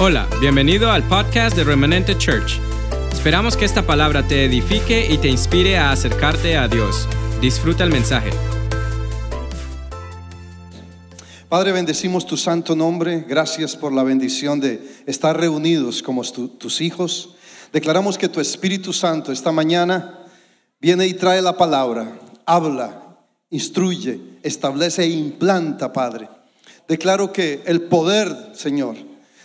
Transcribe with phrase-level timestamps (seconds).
[0.00, 2.58] Hola, bienvenido al podcast de Remanente Church.
[3.12, 7.06] Esperamos que esta palabra te edifique y te inspire a acercarte a Dios.
[7.40, 8.30] Disfruta el mensaje.
[11.48, 13.24] Padre, bendecimos tu santo nombre.
[13.28, 17.34] Gracias por la bendición de estar reunidos como tu- tus hijos.
[17.72, 20.18] Declaramos que tu Espíritu Santo esta mañana
[20.80, 23.18] viene y trae la palabra, habla,
[23.50, 26.28] instruye, establece e implanta, Padre.
[26.88, 28.96] Declaro que el poder, Señor,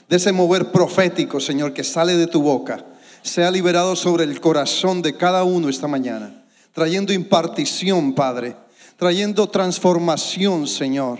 [0.07, 2.85] de ese mover profético, Señor, que sale de tu boca,
[3.21, 8.55] sea liberado sobre el corazón de cada uno esta mañana, trayendo impartición, Padre,
[8.97, 11.19] trayendo transformación, Señor,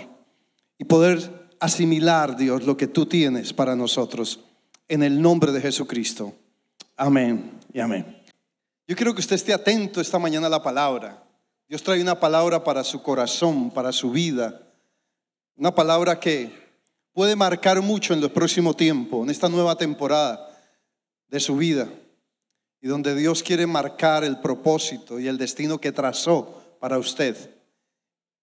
[0.78, 4.40] y poder asimilar, Dios, lo que tú tienes para nosotros,
[4.88, 6.34] en el nombre de Jesucristo.
[6.96, 8.22] Amén y amén.
[8.86, 11.24] Yo quiero que usted esté atento esta mañana a la palabra.
[11.68, 14.62] Dios trae una palabra para su corazón, para su vida.
[15.56, 16.65] Una palabra que
[17.16, 20.54] puede marcar mucho en el próximo tiempo, en esta nueva temporada
[21.28, 21.88] de su vida.
[22.82, 27.54] Y donde Dios quiere marcar el propósito y el destino que trazó para usted.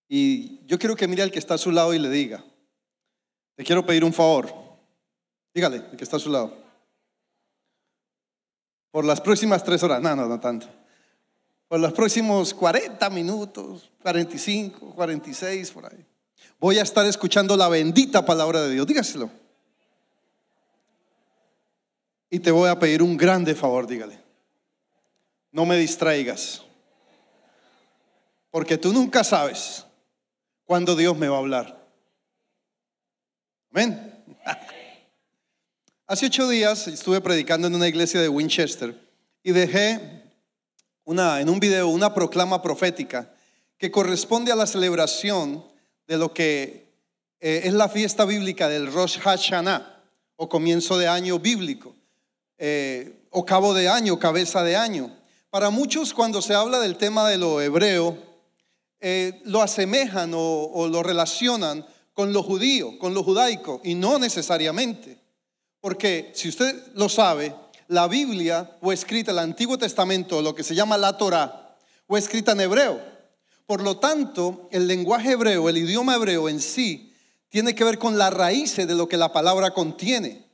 [0.09, 2.43] Y yo quiero que mire al que está a su lado y le diga,
[3.53, 4.52] te quiero pedir un favor.
[5.53, 6.58] Dígale, el que está a su lado.
[8.89, 10.67] Por las próximas tres horas, no, no, no tanto.
[11.67, 16.03] Por los próximos 40 minutos, 45, 46, por ahí.
[16.64, 18.88] Voy a estar escuchando la bendita palabra de Dios.
[18.88, 19.30] Dígaselo.
[22.30, 24.17] Y te voy a pedir un grande favor, dígale.
[25.52, 26.61] No me distraigas.
[28.50, 29.86] Porque tú nunca sabes
[30.64, 31.86] cuándo Dios me va a hablar.
[33.70, 34.23] Amén.
[36.08, 38.98] Hace ocho días estuve predicando en una iglesia de Winchester
[39.44, 40.31] y dejé
[41.03, 43.36] una, en un video una proclama profética
[43.77, 45.72] que corresponde a la celebración
[46.07, 46.87] de lo que
[47.39, 50.01] eh, es la fiesta bíblica del Rosh Hashanah
[50.35, 51.95] o comienzo de año bíblico
[52.57, 55.13] eh, o cabo de año, cabeza de año.
[55.49, 58.17] Para muchos cuando se habla del tema de lo hebreo,
[58.99, 65.17] eh, lo asemejan o, lo relacionan con lo judío, con lo judaico, y no necesariamente.
[65.81, 67.53] Porque si usted lo sabe,
[67.87, 71.75] la Biblia fue escrita, el Antiguo Testamento, lo que se llama la Torah,
[72.08, 73.12] fue escrita en hebreo.
[73.65, 77.13] Por lo tanto, el lenguaje hebreo, el idioma hebreo en sí,
[77.49, 80.45] tiene que ver con las raíces de lo que la palabra contiene.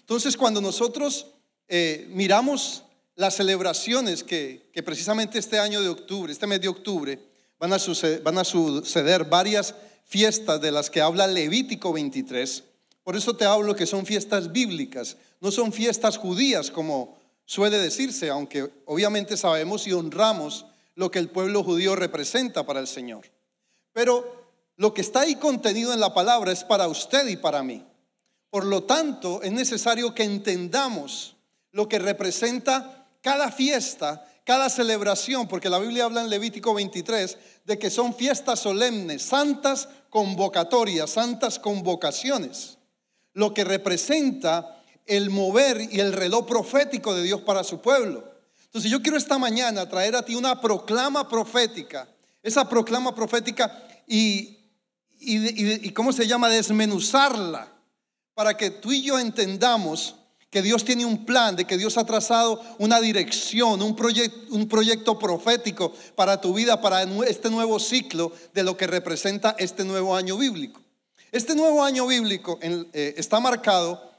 [0.00, 1.26] Entonces, cuando nosotros
[1.68, 2.84] eh, miramos
[3.14, 7.18] las celebraciones que, que precisamente este año de octubre, este mes de octubre,
[7.58, 9.74] van a, suceder, van a suceder varias
[10.06, 12.64] fiestas de las que habla Levítico 23.
[13.04, 18.30] Por eso te hablo que son fiestas bíblicas, no son fiestas judías como suele decirse,
[18.30, 20.66] aunque obviamente sabemos y honramos
[21.00, 23.24] lo que el pueblo judío representa para el Señor.
[23.94, 27.82] Pero lo que está ahí contenido en la palabra es para usted y para mí.
[28.50, 31.36] Por lo tanto, es necesario que entendamos
[31.72, 37.78] lo que representa cada fiesta, cada celebración, porque la Biblia habla en Levítico 23 de
[37.78, 42.76] que son fiestas solemnes, santas convocatorias, santas convocaciones,
[43.32, 48.29] lo que representa el mover y el reloj profético de Dios para su pueblo.
[48.70, 52.08] Entonces yo quiero esta mañana traer a ti una proclama profética,
[52.40, 54.58] esa proclama profética y,
[55.18, 56.48] y, ¿cómo se llama?
[56.48, 57.66] Desmenuzarla
[58.32, 60.14] para que tú y yo entendamos
[60.50, 63.96] que Dios tiene un plan, de que Dios ha trazado una dirección, un,
[64.50, 69.82] un proyecto profético para tu vida, para este nuevo ciclo de lo que representa este
[69.84, 70.80] nuevo año bíblico.
[71.32, 74.12] Este nuevo año bíblico eh, está marcado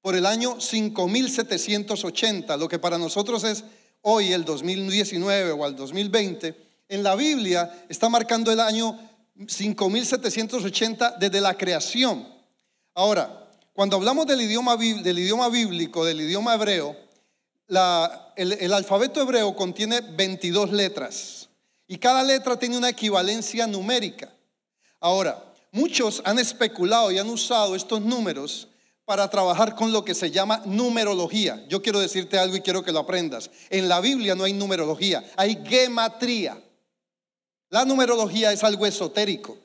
[0.00, 3.62] por el año 5780, lo que para nosotros es
[4.02, 6.54] hoy el 2019 o el 2020.
[6.88, 8.98] En la Biblia está marcando el año
[9.46, 12.28] 5780 desde la creación.
[12.94, 16.94] Ahora, cuando hablamos del idioma, del idioma bíblico, del idioma hebreo,
[18.36, 21.48] el, el, alfabeto hebreo contiene 22 letras
[21.86, 24.30] y cada letra tiene una equivalencia numérica.
[25.00, 28.68] Ahora, muchos han especulado y han usado estos números
[29.12, 31.62] para trabajar con lo que se llama numerología.
[31.68, 33.50] Yo quiero decirte algo y quiero que lo aprendas.
[33.68, 36.58] En la Biblia no hay numerología, hay gematría.
[37.68, 39.58] La numerología es algo esotérico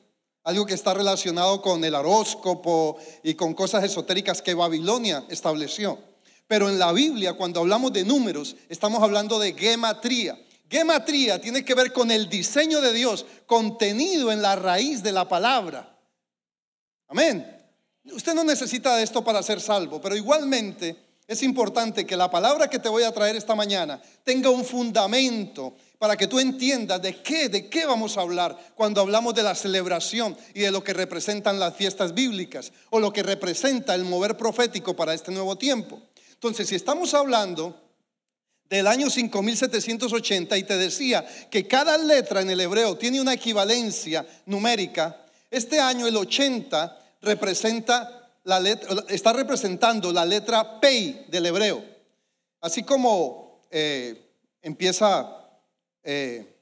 [0.44, 5.98] algo que está relacionado con el horóscopo y con cosas esotéricas que Babilonia estableció.
[6.46, 10.38] Pero en la Biblia, cuando hablamos de números, estamos hablando de gematría.
[10.68, 15.26] Gematría tiene que ver con el diseño de Dios contenido en la raíz de la
[15.26, 15.98] palabra.
[17.08, 17.57] Amén.
[18.12, 20.96] Usted no necesita de esto para ser salvo, pero igualmente
[21.26, 25.74] es importante que la palabra que te voy a traer esta mañana tenga un fundamento
[25.98, 29.54] para que tú entiendas de qué, de qué vamos a hablar cuando hablamos de la
[29.54, 34.36] celebración y de lo que representan las fiestas bíblicas o lo que representa el mover
[34.36, 36.00] profético para este nuevo tiempo.
[36.32, 37.78] Entonces, si estamos hablando
[38.70, 44.26] del año 5780 y te decía que cada letra en el hebreo tiene una equivalencia
[44.46, 51.84] numérica, este año el 80 representa la letra, está representando la letra Pei del hebreo.
[52.60, 54.30] Así como eh,
[54.62, 55.50] empieza
[56.02, 56.56] eh,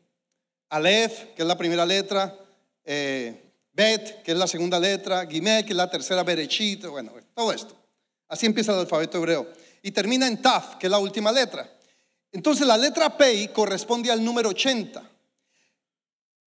[0.71, 2.37] Aleph, que es la primera letra,
[2.85, 3.43] eh,
[3.73, 7.77] Bet, que es la segunda letra, Gimel, que es la tercera, Berechit, bueno, todo esto.
[8.29, 9.47] Así empieza el alfabeto hebreo.
[9.83, 11.71] Y termina en Taf, que es la última letra.
[12.33, 15.11] Entonces la letra Pei corresponde al número 80.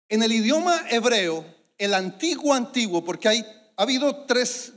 [0.08, 1.44] En el idioma hebreo,
[1.76, 3.46] el antiguo antiguo, porque hay,
[3.78, 4.72] ha habido tres,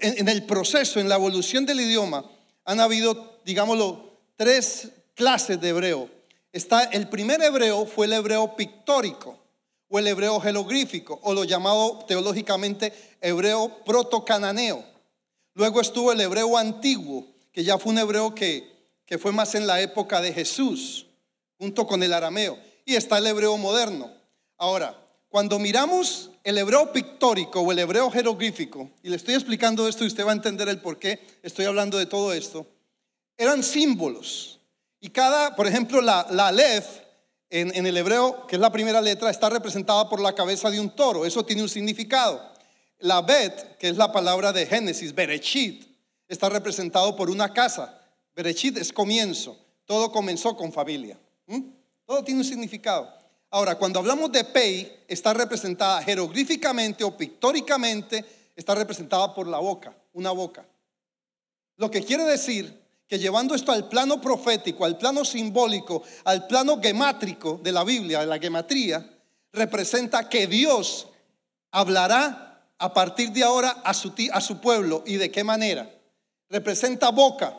[0.00, 2.30] en, el proceso, en la evolución del idioma,
[2.66, 6.20] han habido, digámoslo, tres clases de hebreo
[6.52, 9.38] Está, el primer hebreo fue el hebreo pictórico
[9.88, 14.84] o el hebreo jeroglífico o lo llamado teológicamente hebreo protocananeo.
[15.54, 18.68] Luego estuvo el hebreo antiguo, que ya fue un hebreo que,
[19.06, 21.06] que fue más en la época de Jesús,
[21.56, 22.58] junto con el arameo.
[22.84, 24.12] Y está el hebreo moderno.
[24.58, 30.04] Ahora, cuando miramos el hebreo pictórico o el hebreo jeroglífico, y le estoy explicando esto
[30.04, 32.66] y usted va a entender el por qué estoy hablando de todo esto,
[33.36, 34.60] eran símbolos.
[35.00, 36.86] Y cada, por ejemplo, la, la Aleph
[37.48, 40.78] en, en, el hebreo, que es la primera letra, está representada por la cabeza de
[40.78, 41.26] un toro.
[41.26, 42.40] Eso tiene un significado.
[42.98, 45.86] La Bet, que es la palabra de Génesis, Berechit,
[46.28, 47.98] está representado por una casa.
[48.36, 49.58] Berechit es comienzo.
[49.84, 51.18] Todo comenzó con familia.
[51.46, 51.60] ¿Mm?
[52.04, 53.19] Todo tiene un significado.
[53.50, 58.24] Ahora, cuando hablamos de Pei, está representada jeroglíficamente o pictóricamente,
[58.54, 60.64] está representada por la boca, una boca.
[61.76, 66.80] Lo que quiere decir que llevando esto al plano profético, al plano simbólico, al plano
[66.80, 69.04] gemátrico de la Biblia, de la gematría,
[69.52, 71.08] representa que Dios
[71.72, 75.90] hablará a partir de ahora a su, a su pueblo y de qué manera.
[76.48, 77.56] Representa boca.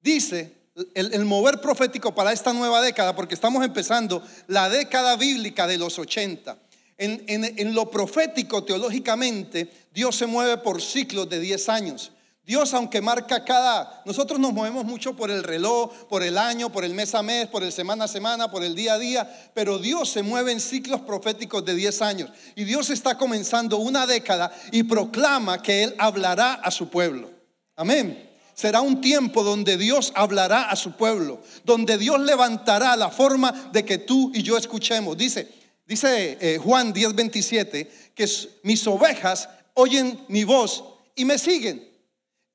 [0.00, 0.63] Dice
[0.94, 5.98] el, mover profético para esta nueva década, porque estamos empezando la década bíblica de los
[5.98, 6.58] 80.
[6.96, 12.12] En, en lo profético, teológicamente, Dios se mueve por ciclos de 10 años.
[12.46, 16.84] Dios, aunque marca cada, nosotros nos movemos mucho por el reloj, por el año, por
[16.84, 19.78] el mes a mes, por el semana a semana, por el día a día, pero
[19.78, 22.30] Dios se mueve en ciclos proféticos de 10 años.
[22.54, 27.30] Y Dios está comenzando una década y proclama que Él hablará a su pueblo.
[27.76, 28.33] Amén.
[28.54, 33.84] Será un tiempo donde Dios hablará a su pueblo, donde Dios levantará la forma de
[33.84, 35.16] que tú y yo escuchemos.
[35.16, 35.48] Dice,
[35.86, 38.28] dice eh, Juan 10:27 que
[38.62, 40.84] mis ovejas oyen mi voz
[41.16, 41.93] y me siguen.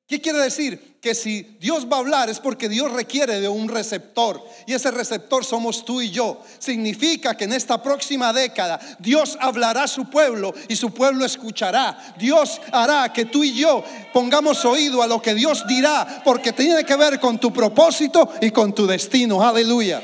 [0.10, 0.98] ¿Qué quiere decir?
[1.00, 4.90] Que si Dios va a hablar es porque Dios requiere de un receptor y ese
[4.90, 6.42] receptor somos tú y yo.
[6.58, 12.16] Significa que en esta próxima década Dios hablará a su pueblo y su pueblo escuchará.
[12.18, 16.84] Dios hará que tú y yo pongamos oído a lo que Dios dirá porque tiene
[16.84, 19.48] que ver con tu propósito y con tu destino.
[19.48, 20.02] Aleluya.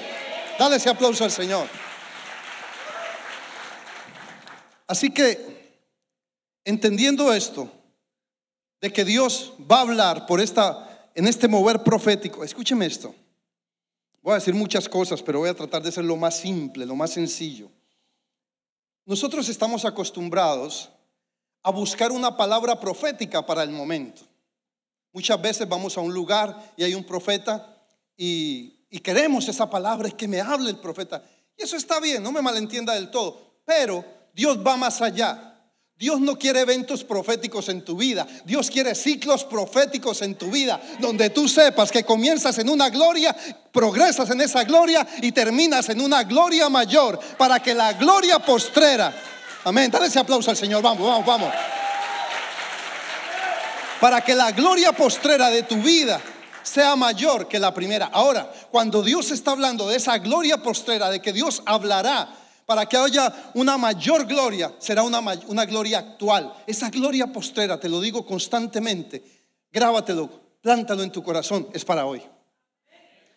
[0.59, 1.67] Dale ese aplauso al Señor.
[4.85, 5.73] Así que,
[6.63, 7.71] entendiendo esto,
[8.85, 12.43] de que Dios va a hablar por esta, en este mover profético.
[12.43, 13.15] Escúcheme esto.
[14.21, 16.95] Voy a decir muchas cosas, pero voy a tratar de ser lo más simple, lo
[16.95, 17.71] más sencillo.
[19.03, 20.91] Nosotros estamos acostumbrados
[21.63, 24.21] a buscar una palabra profética para el momento.
[25.13, 27.75] Muchas veces vamos a un lugar y hay un profeta
[28.15, 31.23] y, queremos esa palabra, es que me hable el profeta.
[31.57, 35.54] Y eso está bien, no me malentienda del todo, pero Dios va más allá.
[35.97, 38.27] Dios no quiere eventos proféticos en tu vida.
[38.43, 43.33] Dios quiere ciclos proféticos en tu vida, donde tú sepas que comienzas en una gloria,
[43.71, 49.15] progresas en esa gloria y terminas en una gloria mayor, para que la gloria postrera.
[49.63, 49.89] Amén.
[49.89, 50.83] Dale ese aplauso al Señor.
[50.83, 51.53] Vamos, vamos, vamos.
[54.01, 56.19] Para que la gloria postrera de tu vida
[56.61, 58.07] sea mayor que la primera.
[58.07, 62.97] Ahora, cuando Dios está hablando de esa gloria postrera, de que Dios hablará para que
[62.97, 66.53] haya una mayor gloria, será una, una gloria actual.
[66.65, 69.23] Esa gloria postrera, te lo digo constantemente,
[69.71, 70.29] grábatelo,
[70.61, 72.21] plántalo en tu corazón, es para hoy.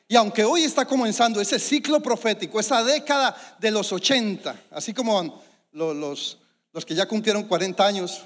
[0.08, 5.42] Y aunque hoy está comenzando ese ciclo profético, esa década de los 80, así como
[5.72, 6.38] los, los,
[6.72, 8.22] los que ya cumplieron 40 años,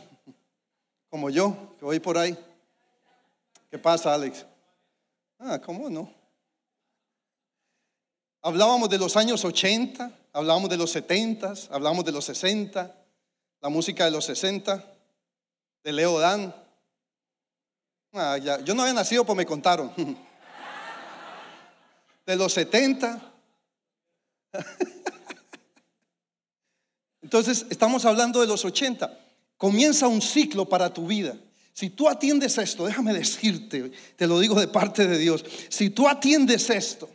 [1.08, 2.38] como yo, que voy por ahí.
[3.68, 4.46] ¿Qué pasa, Alex?
[5.40, 6.08] Ah, ¿cómo no?
[8.40, 12.94] Hablábamos de los años 80, hablábamos de los 70, hablábamos de los 60,
[13.60, 14.84] la música de los 60,
[15.84, 16.54] de Leo Dan.
[18.12, 18.60] Ah, ya.
[18.60, 19.92] Yo no había nacido, pues me contaron.
[22.26, 23.20] De los 70.
[27.22, 29.18] Entonces, estamos hablando de los 80.
[29.56, 31.36] Comienza un ciclo para tu vida.
[31.72, 36.06] Si tú atiendes esto, déjame decirte, te lo digo de parte de Dios, si tú
[36.06, 37.08] atiendes esto,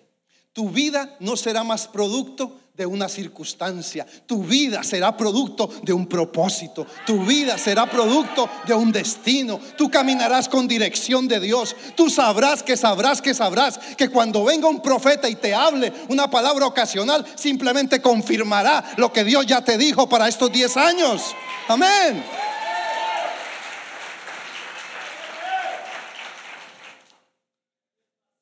[0.51, 4.05] tu vida no será más producto de una circunstancia.
[4.27, 6.85] Tu vida será producto de un propósito.
[7.07, 9.59] Tu vida será producto de un destino.
[9.75, 11.75] Tú caminarás con dirección de Dios.
[11.95, 16.29] Tú sabrás que sabrás que sabrás que cuando venga un profeta y te hable una
[16.29, 21.35] palabra ocasional, simplemente confirmará lo que Dios ya te dijo para estos 10 años.
[21.67, 22.23] Amén.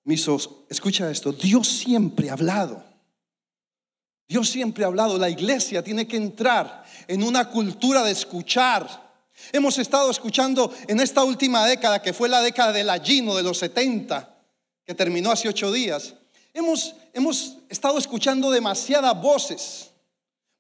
[0.04, 1.32] Misos, escucha esto.
[1.32, 2.95] Dios siempre ha hablado
[4.28, 9.14] Dios siempre ha hablado, la iglesia tiene que entrar en una cultura de escuchar.
[9.52, 13.60] Hemos estado escuchando en esta última década, que fue la década del ayino de los
[13.60, 14.36] 70,
[14.84, 16.16] que terminó hace ocho días.
[16.54, 19.92] Hemos, hemos estado escuchando demasiadas voces,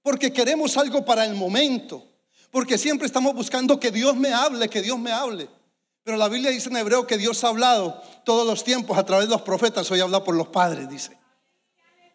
[0.03, 2.03] porque queremos algo para el momento,
[2.51, 5.49] porque siempre estamos buscando que Dios me hable, que Dios me hable.
[6.03, 9.27] Pero la Biblia dice en hebreo que Dios ha hablado todos los tiempos a través
[9.27, 11.17] de los profetas, hoy habla por los padres, dice.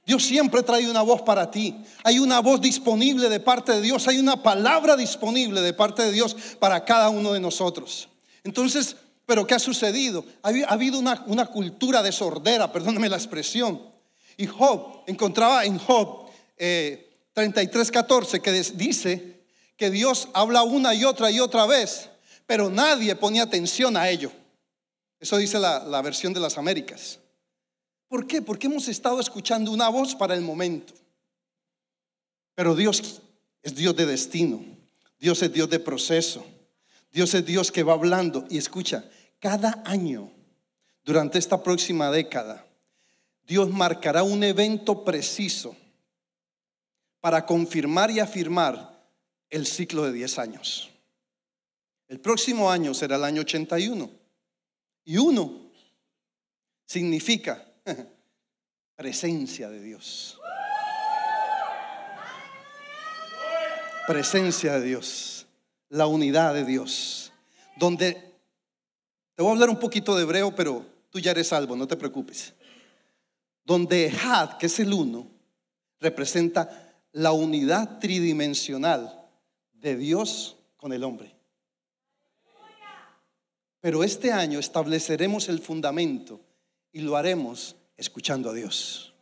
[0.07, 1.85] Dios siempre trae una voz para ti.
[2.03, 4.09] Hay una voz disponible de parte de Dios.
[4.09, 8.09] Hay una palabra disponible de parte de Dios para cada uno de nosotros.
[8.43, 10.25] Entonces, ¿pero qué ha sucedido?
[10.43, 13.81] Ha, habido una, una, cultura de sordera, perdóname la expresión.
[14.37, 19.45] Y Job, encontraba en Job eh, 33, 14, que dice
[19.77, 22.09] que Dios habla una y otra y otra vez,
[22.47, 24.33] pero nadie ponía atención a ello.
[25.21, 27.19] Eso dice la, la versión de las Américas.
[28.11, 28.43] ¿Por qué?
[28.43, 30.93] Porque hemos estado escuchando una voz para el momento.
[32.57, 33.23] Pero Dios
[33.63, 34.65] es Dios de destino.
[35.21, 36.45] Dios es Dios de proceso.
[37.13, 38.45] Dios es Dios que va hablando.
[38.51, 40.29] Y escucha, cada año,
[41.05, 42.67] durante esta próxima década,
[43.47, 45.77] Dios marcará un evento preciso
[47.21, 49.09] para confirmar y afirmar
[49.51, 50.91] el ciclo de 10 años.
[52.09, 54.11] El próximo año será el año 81.
[55.05, 55.71] Y uno
[56.87, 57.70] significa
[58.97, 60.39] Presencia de Dios.
[64.07, 65.47] Presencia de Dios.
[65.89, 67.33] La unidad de Dios.
[67.77, 68.13] Donde,
[69.35, 71.97] te voy a hablar un poquito de hebreo, pero tú ya eres salvo, no te
[71.97, 72.53] preocupes.
[73.65, 75.27] Donde Had, que es el uno,
[76.01, 79.29] representa la unidad tridimensional
[79.73, 81.35] de Dios con el hombre.
[83.81, 86.41] Pero este año estableceremos el fundamento
[86.93, 89.15] y lo haremos escuchando a Dios.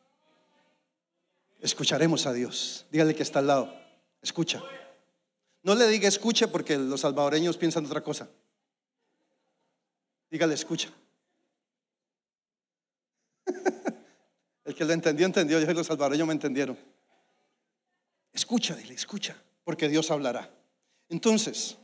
[1.61, 2.87] Escucharemos a Dios.
[2.91, 3.75] Dígale que está al lado.
[4.23, 4.63] Escucha.
[5.65, 8.31] No le diga escuche porque los salvadoreños piensan otra cosa.
[10.31, 10.91] Dígale escucha.
[14.65, 15.59] El que lo entendió, entendió.
[15.59, 16.79] Yo y los salvadoreños me entendieron.
[18.33, 20.49] Escucha, dile, escucha, porque Dios hablará.
[21.09, 21.77] Entonces,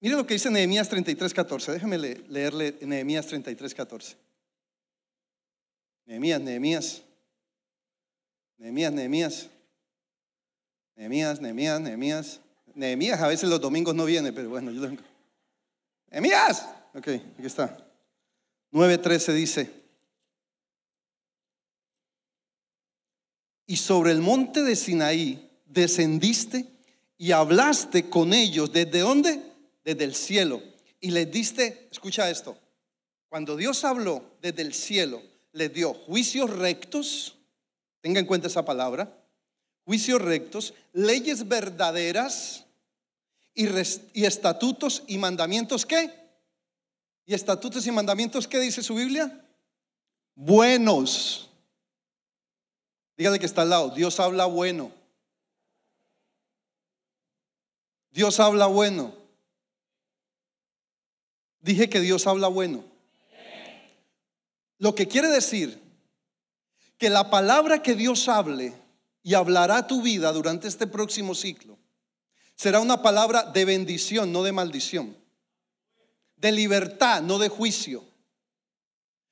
[0.00, 1.72] Mire lo que dice Nehemías 33:14.
[1.72, 4.16] Déjeme leerle Nehemías 33:14.
[6.06, 7.02] Nehemías, Nehemías.
[8.58, 9.50] Nehemías, Nehemías.
[10.96, 12.40] Nehemías, Nehemías, Nehemías.
[12.74, 14.96] Nehemías a veces los domingos no viene, pero bueno, yo lo
[16.10, 16.68] Nehemías.
[16.94, 17.76] Ok, aquí está.
[18.72, 19.70] 9:13 dice.
[23.66, 26.66] Y sobre el monte de Sinaí descendiste
[27.16, 28.72] y hablaste con ellos.
[28.72, 29.54] ¿Desde dónde?
[29.84, 30.62] desde el cielo
[31.00, 32.56] y les diste, escucha esto,
[33.28, 35.22] cuando Dios habló desde el cielo,
[35.54, 37.36] les dio juicios rectos,
[38.00, 39.16] tenga en cuenta esa palabra,
[39.84, 42.66] juicios rectos, leyes verdaderas
[43.54, 43.66] y,
[44.12, 46.10] y estatutos y mandamientos, ¿qué?
[47.24, 49.42] ¿Y estatutos y mandamientos qué dice su Biblia?
[50.34, 51.48] Buenos.
[53.16, 54.90] Dígale que está al lado, Dios habla bueno.
[58.10, 59.14] Dios habla bueno.
[61.60, 62.93] Dije que Dios habla bueno.
[64.84, 65.80] Lo que quiere decir
[66.98, 68.74] que la palabra que Dios hable
[69.22, 71.78] y hablará tu vida durante este próximo ciclo
[72.54, 75.16] será una palabra de bendición, no de maldición.
[76.36, 78.04] De libertad, no de juicio.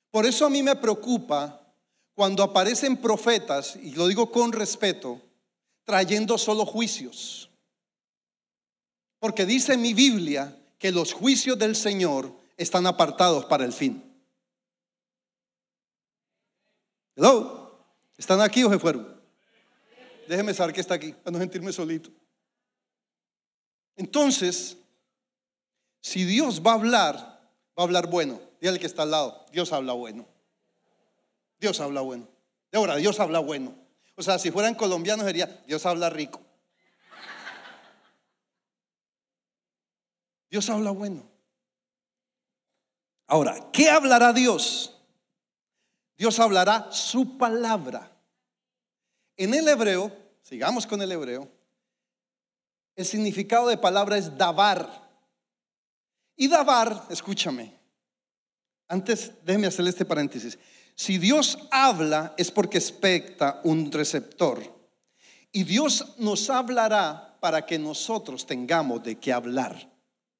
[0.09, 1.61] Por eso a mí me preocupa
[2.15, 5.21] cuando aparecen profetas, y lo digo con respeto,
[5.83, 7.51] trayendo solo juicios.
[9.19, 14.12] Porque dice mi Biblia que los juicios del Señor están apartados para el fin.
[17.15, 17.85] Hello,
[18.17, 19.21] ¿están aquí o se fueron?
[20.27, 22.09] Déjeme saber que está aquí, para no sentirme solito.
[23.95, 24.77] Entonces,
[26.01, 27.15] si Dios va a hablar,
[27.77, 28.39] va a hablar bueno.
[28.59, 30.27] Dígale que está al lado, Dios habla bueno.
[31.59, 32.27] Dios habla bueno.
[32.71, 33.75] De ahora, Dios habla bueno.
[34.15, 36.41] O sea, si fueran colombianos sería, Dios habla rico.
[40.49, 41.23] Dios habla bueno.
[43.27, 44.92] Ahora, ¿qué hablará Dios?
[46.23, 48.09] Dios hablará su palabra.
[49.35, 50.09] En el hebreo,
[50.41, 51.51] sigamos con el hebreo,
[52.95, 55.05] el significado de palabra es dabar.
[56.37, 57.77] Y dabar, escúchame,
[58.87, 60.57] antes déjeme hacerle este paréntesis.
[60.95, 64.63] Si Dios habla es porque expecta un receptor.
[65.51, 69.91] Y Dios nos hablará para que nosotros tengamos de qué hablar.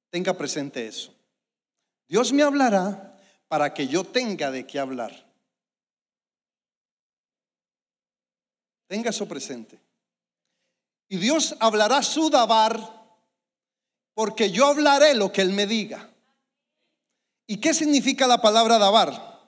[0.08, 1.14] Tenga presente eso.
[2.08, 5.33] Dios me hablará para que yo tenga de qué hablar.
[8.86, 9.80] Tenga eso presente.
[11.08, 12.78] Y Dios hablará su dabar
[14.14, 16.10] porque yo hablaré lo que Él me diga.
[17.46, 19.40] ¿Y qué significa la palabra dabar?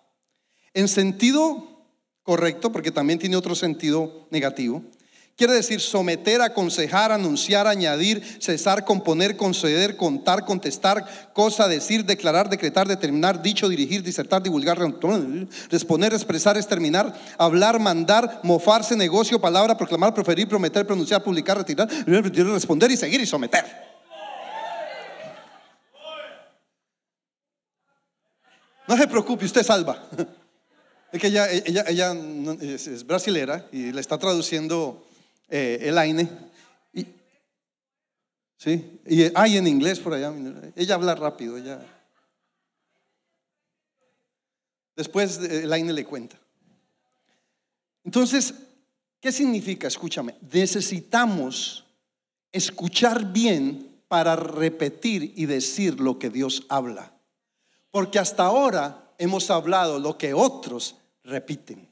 [0.74, 1.86] En sentido
[2.22, 4.82] correcto, porque también tiene otro sentido negativo.
[5.36, 12.88] Quiere decir someter, aconsejar, anunciar, añadir, cesar, componer, conceder, contar, contestar, cosa, decir, declarar, decretar,
[12.88, 20.48] determinar, dicho, dirigir, disertar, divulgar, responder, expresar, exterminar, hablar, mandar, mofarse, negocio, palabra, proclamar, proferir,
[20.48, 23.62] prometer, pronunciar, publicar, retirar, responder y seguir y someter.
[28.88, 30.02] No se preocupe, usted salva.
[31.12, 32.16] Es que ella, ella, ella
[32.60, 35.05] es, brasilera y le está traduciendo
[35.48, 36.28] eh, el AINE.
[36.92, 37.06] Y,
[38.56, 40.32] sí, y hay en inglés por allá.
[40.74, 41.56] Ella habla rápido.
[41.56, 41.84] Ella.
[44.94, 46.38] Después el AINE le cuenta.
[48.04, 48.54] Entonces,
[49.20, 49.88] ¿qué significa?
[49.88, 51.84] Escúchame, necesitamos
[52.52, 57.12] escuchar bien para repetir y decir lo que Dios habla.
[57.90, 61.88] Porque hasta ahora hemos hablado lo que otros repiten,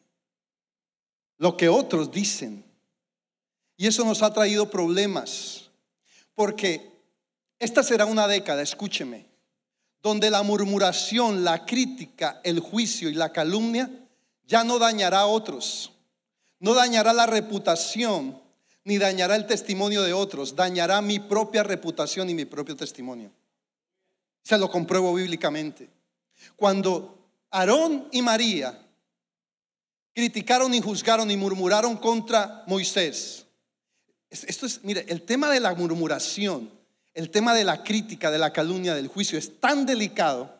[1.38, 2.64] lo que otros dicen.
[3.76, 5.70] Y eso nos ha traído problemas.
[6.34, 6.90] Porque
[7.58, 9.26] esta será una década, escúcheme,
[10.02, 13.90] donde la murmuración, la crítica, el juicio y la calumnia
[14.46, 15.92] ya no dañará a otros.
[16.58, 18.40] No dañará la reputación,
[18.84, 20.56] ni dañará el testimonio de otros.
[20.56, 23.30] Dañará mi propia reputación y mi propio testimonio.
[24.42, 25.88] Se lo compruebo bíblicamente.
[26.56, 27.18] Cuando
[27.50, 28.78] Aarón y María
[30.14, 33.43] criticaron y juzgaron y murmuraron contra Moisés.
[34.42, 36.70] Esto es, mire, el tema de la murmuración,
[37.14, 40.52] el tema de la crítica, de la calumnia, del juicio es tan delicado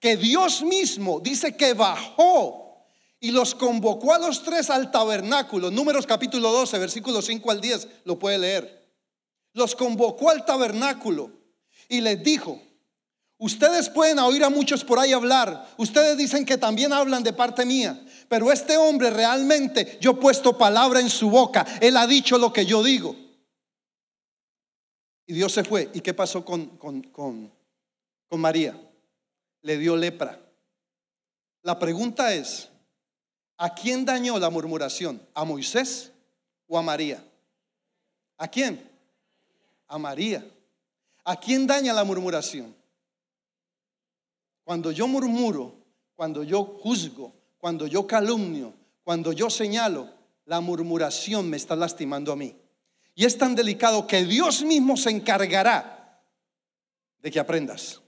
[0.00, 2.84] que Dios mismo dice que bajó
[3.20, 5.70] y los convocó a los tres al tabernáculo.
[5.70, 8.90] Números capítulo 12, versículos 5 al 10, lo puede leer.
[9.52, 11.30] Los convocó al tabernáculo
[11.88, 12.60] y les dijo,
[13.42, 15.68] Ustedes pueden oír a muchos por ahí hablar.
[15.76, 18.00] Ustedes dicen que también hablan de parte mía.
[18.28, 21.66] Pero este hombre realmente, yo he puesto palabra en su boca.
[21.80, 23.16] Él ha dicho lo que yo digo.
[25.26, 25.90] Y Dios se fue.
[25.94, 27.52] ¿Y qué pasó con, con, con,
[28.28, 28.78] con María?
[29.62, 30.40] Le dio lepra.
[31.62, 32.68] La pregunta es,
[33.56, 35.22] ¿a quién dañó la murmuración?
[35.34, 36.12] ¿A Moisés
[36.66, 37.24] o a María?
[38.36, 38.90] ¿A quién?
[39.86, 40.44] A María.
[41.24, 42.74] ¿A quién daña la murmuración?
[44.64, 45.74] Cuando yo murmuro,
[46.16, 47.32] cuando yo juzgo,
[47.62, 50.12] cuando yo calumnio, cuando yo señalo,
[50.46, 52.56] la murmuración me está lastimando a mí.
[53.14, 56.20] Y es tan delicado que Dios mismo se encargará
[57.20, 58.00] de que aprendas.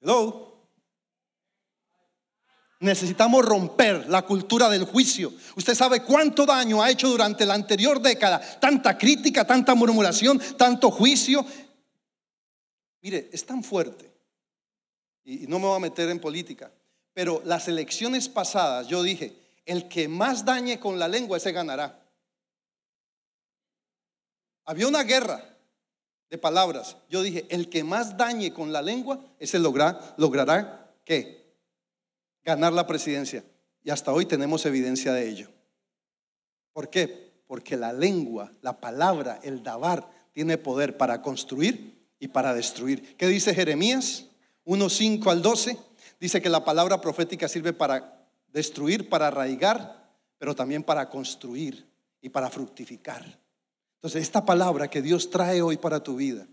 [0.00, 0.64] Hello.
[2.78, 5.32] Necesitamos romper la cultura del juicio.
[5.56, 8.38] Usted sabe cuánto daño ha hecho durante la anterior década.
[8.60, 11.44] Tanta crítica, tanta murmuración, tanto juicio.
[13.00, 14.08] Mire, es tan fuerte
[15.24, 16.70] y no me voy a meter en política,
[17.14, 22.02] pero las elecciones pasadas yo dije, el que más dañe con la lengua, ese ganará.
[24.64, 25.44] Había una guerra
[26.30, 26.96] de palabras.
[27.08, 31.56] Yo dije, el que más dañe con la lengua, ese logrará, ¿qué?
[32.44, 33.44] Ganar la presidencia.
[33.84, 35.50] Y hasta hoy tenemos evidencia de ello.
[36.72, 37.32] ¿Por qué?
[37.46, 43.16] Porque la lengua, la palabra, el dabar, tiene poder para construir y para destruir.
[43.16, 44.26] ¿Qué dice Jeremías?
[44.64, 45.76] 1, 5 al 12,
[46.22, 50.08] dice que la palabra profética sirve para destruir, para arraigar,
[50.38, 51.84] pero también para construir
[52.20, 53.24] y para fructificar.
[53.96, 56.46] Entonces, esta palabra que Dios trae hoy para tu vida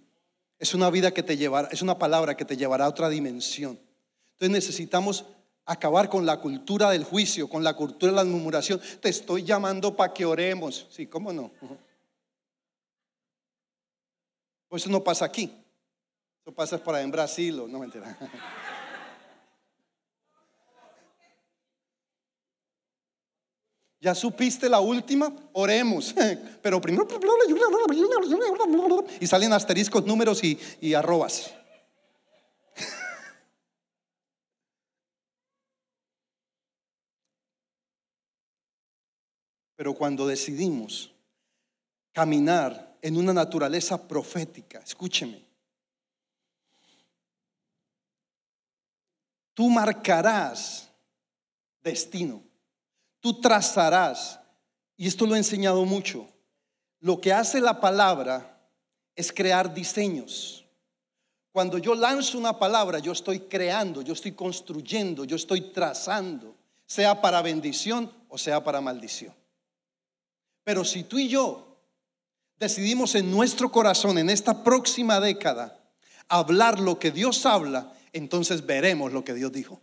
[0.57, 3.79] es una vida que te llevará, es una palabra que te llevará a otra dimensión.
[4.31, 5.25] Entonces necesitamos
[5.65, 8.81] acabar con la cultura del juicio, con la cultura de la murmuración.
[8.99, 10.87] Te estoy llamando para que oremos.
[10.89, 11.51] Sí, ¿cómo no?
[14.67, 15.53] Pues eso no pasa aquí.
[16.41, 18.17] Eso pasa por en Brasil, o no mentira.
[24.01, 25.33] ¿Ya supiste la última?
[25.53, 26.15] Oremos.
[26.61, 27.07] Pero primero...
[29.19, 31.53] Y salen asteriscos, números y, arrobas.
[39.75, 41.11] Pero cuando decidimos
[42.11, 45.41] caminar en una naturaleza profética, escúcheme,
[49.53, 50.89] tú marcarás
[51.81, 52.48] destino,
[53.19, 54.39] tú trazarás,
[54.97, 56.27] y esto lo he enseñado mucho,
[56.99, 58.59] lo que hace la palabra
[59.15, 60.65] es crear diseños.
[61.51, 66.55] Cuando yo lanzo una palabra, yo estoy creando, yo estoy construyendo, yo estoy trazando,
[66.85, 69.33] sea para bendición o sea para maldición.
[70.63, 71.77] Pero si tú y yo
[72.57, 75.79] decidimos en nuestro corazón, en esta próxima década,
[76.27, 79.81] hablar lo que Dios habla, entonces veremos lo que Dios dijo.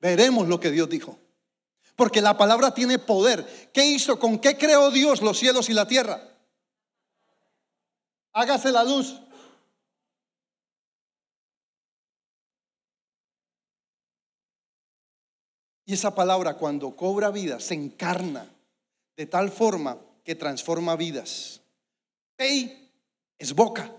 [0.00, 1.18] Veremos lo que Dios dijo.
[1.96, 3.70] Porque la palabra tiene poder.
[3.72, 4.18] ¿Qué hizo?
[4.18, 6.22] ¿Con qué creó Dios los cielos y la tierra?
[8.32, 9.20] Hágase la luz.
[15.84, 18.46] Y esa palabra cuando cobra vida se encarna
[19.16, 21.62] de tal forma que transforma vidas.
[22.36, 22.92] Pei
[23.38, 23.90] es boca.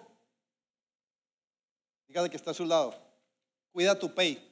[2.08, 2.96] Dígale que está a su lado.
[3.72, 4.49] Cuida tu pei.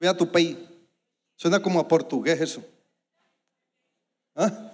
[0.00, 0.56] Cuida tu pei.
[1.36, 2.64] Suena como a portugués eso.
[4.34, 4.72] ¿Ah?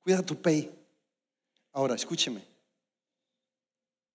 [0.00, 0.70] Cuida tu pei.
[1.72, 2.44] Ahora, escúcheme.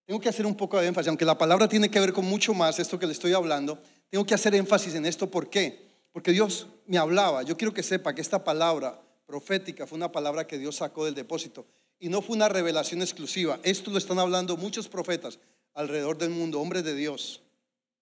[0.06, 2.54] Tengo que hacer un poco de énfasis, aunque la palabra tiene que ver con mucho
[2.54, 3.78] más, esto que le estoy hablando,
[4.08, 5.30] tengo que hacer énfasis en esto.
[5.30, 5.86] ¿Por qué?
[6.12, 7.42] Porque Dios me hablaba.
[7.42, 11.14] Yo quiero que sepa que esta palabra profética fue una palabra que Dios sacó del
[11.14, 11.66] depósito
[11.98, 13.60] y no fue una revelación exclusiva.
[13.62, 15.38] Esto lo están hablando muchos profetas
[15.74, 17.42] alrededor del mundo, hombres de Dios.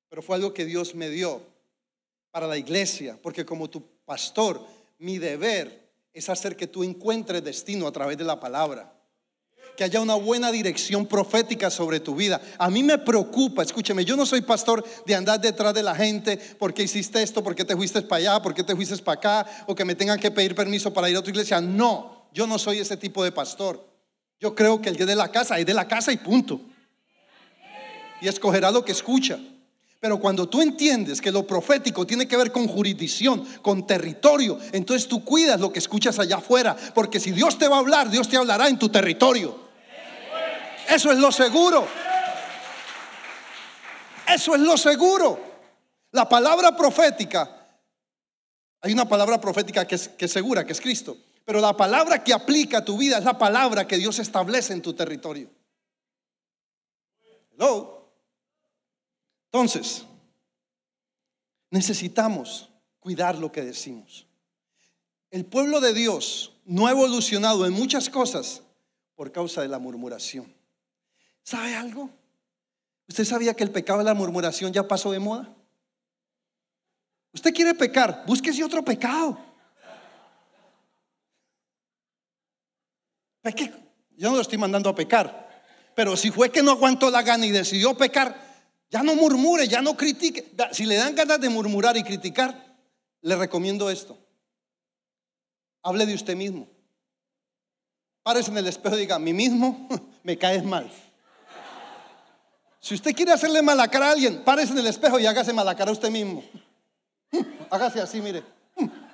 [0.08, 1.42] Pero fue algo que Dios me dio
[2.30, 4.64] para la iglesia, porque como tu pastor,
[4.98, 8.98] mi deber es hacer que tú encuentres destino a través de la palabra
[9.78, 12.40] que haya una buena dirección profética sobre tu vida.
[12.58, 16.36] A mí me preocupa, escúcheme, yo no soy pastor de andar detrás de la gente,
[16.58, 19.84] porque hiciste esto, porque te fuiste para allá, porque te fuiste para acá, o que
[19.84, 21.60] me tengan que pedir permiso para ir a otra iglesia.
[21.60, 23.88] No, yo no soy ese tipo de pastor.
[24.40, 26.60] Yo creo que el que de la casa es de la casa y punto.
[28.20, 29.38] Y escogerá lo que escucha.
[30.00, 35.08] Pero cuando tú entiendes que lo profético tiene que ver con jurisdicción, con territorio, entonces
[35.08, 36.76] tú cuidas lo que escuchas allá afuera.
[36.94, 39.58] Porque si Dios te va a hablar, Dios te hablará en tu territorio.
[40.88, 41.86] Eso es lo seguro.
[44.28, 45.40] Eso es lo seguro.
[46.12, 47.66] La palabra profética,
[48.80, 51.16] hay una palabra profética que es, segura, que es Cristo.
[51.44, 54.82] Pero la palabra que aplica a tu vida es la palabra que Dios establece en
[54.82, 55.50] tu territorio.
[57.52, 57.97] Hello.
[59.50, 60.04] Entonces,
[61.70, 62.68] necesitamos
[63.00, 64.26] cuidar lo que decimos.
[65.30, 68.62] El pueblo de Dios no ha evolucionado en muchas cosas
[69.14, 70.52] por causa de la murmuración.
[71.42, 72.10] ¿Sabe algo?
[73.08, 75.48] ¿Usted sabía que el pecado de la murmuración ya pasó de moda?
[77.32, 79.38] Usted quiere pecar, búsquese otro pecado.
[83.42, 83.72] Es que
[84.16, 87.46] yo no lo estoy mandando a pecar, pero si fue que no aguantó la gana
[87.46, 88.47] y decidió pecar,
[88.90, 90.54] ya no murmure, ya no critique.
[90.72, 92.76] Si le dan ganas de murmurar y criticar,
[93.20, 94.18] le recomiendo esto.
[95.82, 96.68] Hable de usted mismo.
[98.22, 99.88] Párese en el espejo y diga, a mí mismo
[100.22, 100.90] me caes mal.
[102.80, 105.76] Si usted quiere hacerle mala cara a alguien, párese en el espejo y hágase mala
[105.76, 106.44] cara a usted mismo.
[107.70, 108.42] Hágase así, mire.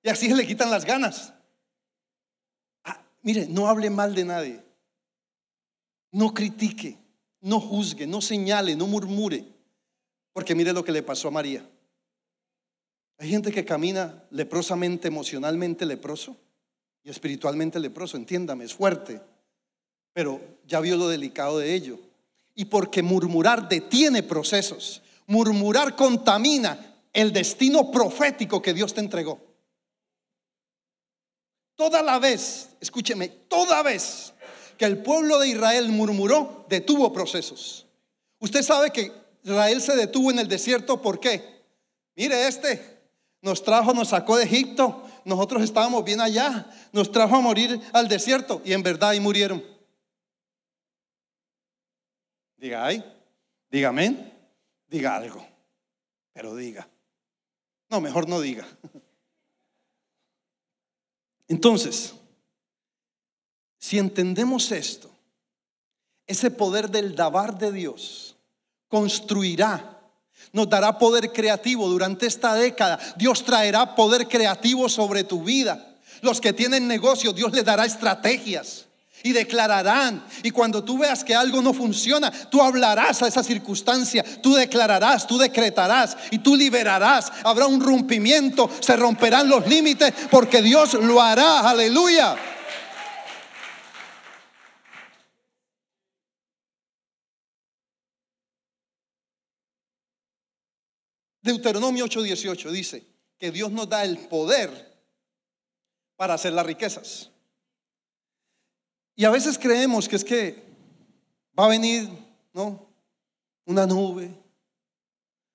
[0.00, 1.34] Y así le quitan las ganas.
[2.84, 4.67] Ah, mire, no hable mal de nadie.
[6.12, 6.96] No critique,
[7.40, 9.44] no juzgue, no señale, no murmure.
[10.32, 11.68] Porque mire lo que le pasó a María.
[13.18, 16.36] Hay gente que camina leprosamente, emocionalmente leproso
[17.02, 18.16] y espiritualmente leproso.
[18.16, 19.20] Entiéndame, es fuerte
[20.18, 21.96] pero ya vio lo delicado de ello.
[22.56, 29.40] Y porque murmurar detiene procesos, murmurar contamina el destino profético que Dios te entregó.
[31.76, 34.34] Toda la vez, escúcheme, toda vez
[34.78, 37.86] que el pueblo de Israel murmuró, detuvo procesos.
[38.38, 39.12] Usted sabe que
[39.42, 41.62] Israel se detuvo en el desierto, ¿por qué?
[42.14, 43.00] Mire este,
[43.42, 48.08] nos trajo, nos sacó de Egipto, nosotros estábamos bien allá, nos trajo a morir al
[48.08, 49.62] desierto y en verdad ahí murieron.
[52.56, 53.04] Diga ay,
[53.70, 54.32] diga amén,
[54.88, 55.44] diga algo,
[56.32, 56.88] pero diga.
[57.88, 58.66] No, mejor no diga.
[61.48, 62.14] Entonces,
[63.88, 65.08] si entendemos esto,
[66.26, 68.36] ese poder del dabar de Dios
[68.86, 69.94] construirá
[70.52, 72.98] nos dará poder creativo durante esta década.
[73.16, 75.96] Dios traerá poder creativo sobre tu vida.
[76.20, 78.84] Los que tienen negocio, Dios les dará estrategias
[79.22, 80.22] y declararán.
[80.42, 85.26] Y cuando tú veas que algo no funciona, tú hablarás a esa circunstancia, tú declararás,
[85.26, 87.32] tú decretarás y tú liberarás.
[87.42, 91.60] Habrá un rompimiento, se romperán los límites porque Dios lo hará.
[91.60, 92.36] Aleluya.
[101.48, 103.06] Deuteronomio 8:18 dice
[103.38, 104.70] que Dios nos da el poder
[106.16, 107.30] para hacer las riquezas.
[109.16, 110.62] Y a veces creemos que es que
[111.58, 112.06] va a venir,
[112.52, 112.86] ¿no?
[113.64, 114.30] Una nube,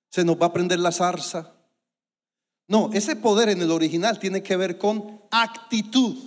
[0.10, 1.54] se nos va a prender la zarza.
[2.68, 6.18] No, ese poder en el original tiene que ver con actitud.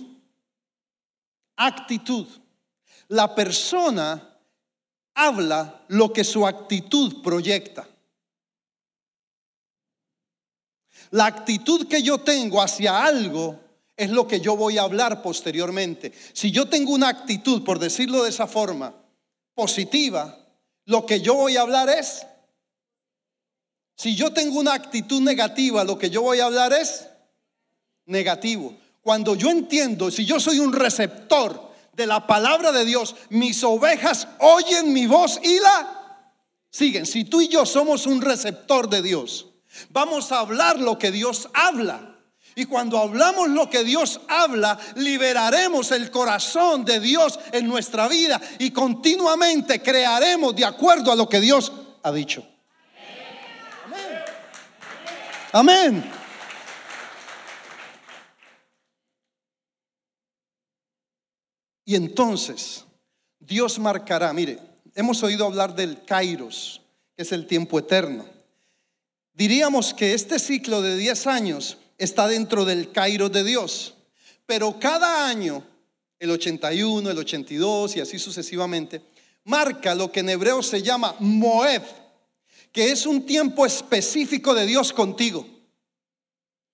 [1.57, 2.25] Actitud.
[3.09, 4.39] La persona
[5.13, 7.85] habla lo que su actitud proyecta.
[11.11, 13.59] La actitud que yo tengo hacia algo
[13.95, 16.13] es lo que yo voy a hablar posteriormente.
[16.33, 18.93] Si yo tengo una actitud, por decirlo de esa forma,
[19.53, 20.37] positiva,
[20.85, 22.25] lo que yo voy a hablar es...
[23.95, 27.07] Si yo tengo una actitud negativa, lo que yo voy a hablar es
[28.05, 28.77] negativo.
[29.01, 34.27] Cuando yo entiendo, si yo soy un receptor de la palabra de Dios, mis ovejas
[34.39, 36.31] oyen mi voz y la
[36.69, 37.07] siguen.
[37.07, 39.47] Si tú y yo somos un receptor de Dios,
[39.89, 42.15] Vamos a hablar lo que Dios habla.
[42.55, 48.41] Y cuando hablamos lo que Dios habla, liberaremos el corazón de Dios en nuestra vida
[48.57, 52.43] y continuamente crearemos de acuerdo a lo que Dios ha dicho.
[53.85, 54.23] Amén.
[55.51, 56.11] Amén.
[61.85, 62.83] Y entonces
[63.39, 64.59] Dios marcará, mire,
[64.93, 66.81] hemos oído hablar del Kairos,
[67.15, 68.36] que es el tiempo eterno.
[69.37, 73.93] Diríamos que este ciclo de 10 años está dentro del Cairo de Dios,
[74.47, 75.63] pero cada año,
[76.17, 79.03] el 81, el 82 y así sucesivamente,
[79.43, 81.83] marca lo que en hebreo se llama Moed,
[82.71, 85.45] que es un tiempo específico de Dios contigo.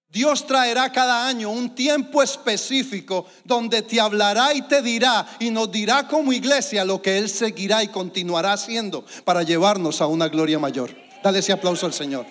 [0.07, 5.69] Dios traerá cada año un tiempo específico donde te hablará y te dirá y nos
[5.69, 10.59] dirá como iglesia lo que Él seguirá y continuará haciendo para llevarnos a una gloria
[10.59, 10.95] mayor.
[11.21, 12.25] Dale ese aplauso al Señor.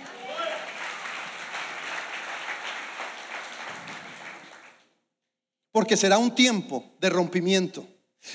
[5.72, 7.86] Porque será un tiempo de rompimiento.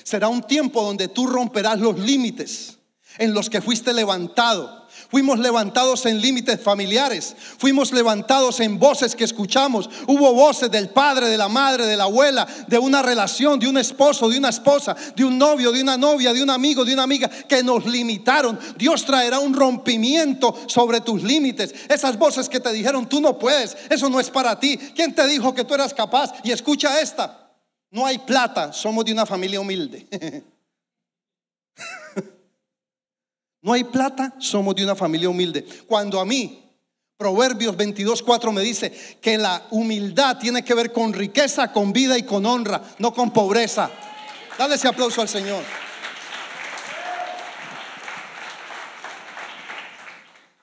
[0.04, 2.78] Será un tiempo donde tú romperás los límites
[3.18, 7.36] en los que fuiste levantado Fuimos levantados en límites familiares.
[7.58, 9.90] Fuimos levantados en voces que escuchamos.
[10.06, 13.78] Hubo voces del padre, de la madre, de la abuela, de una relación, de un
[13.78, 17.04] esposo, de una esposa, de un novio, de una novia, de un amigo, de una
[17.04, 18.60] amiga que nos limitaron.
[18.78, 21.74] Dios traerá un rompimiento sobre tus límites.
[21.88, 24.78] Esas voces que te dijeron, tú no puedes, eso no es para ti.
[24.96, 26.34] ¿Quién te dijo que tú eras capaz?
[26.44, 27.52] Y escucha esta.
[27.92, 30.08] No hay plata, somos de una familia humilde.
[33.68, 35.66] No hay plata, somos de una familia humilde.
[35.88, 36.64] Cuando a mí,
[37.18, 42.18] Proverbios 22, 4 me dice que la humildad tiene que ver con riqueza, con vida
[42.18, 43.92] y con honra, no con pobreza.
[44.58, 45.62] Dale ese aplauso al Señor.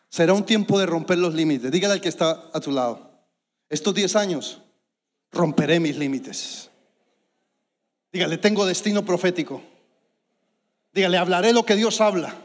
[0.09, 1.71] Será un tiempo de romper los límites.
[1.71, 3.11] Dígale al que está a tu lado.
[3.69, 4.63] Estos 10 años
[5.31, 6.71] romperé mis límites.
[8.11, 9.61] Dígale, tengo destino profético.
[10.95, 12.44] Dígale, hablaré lo que Dios habla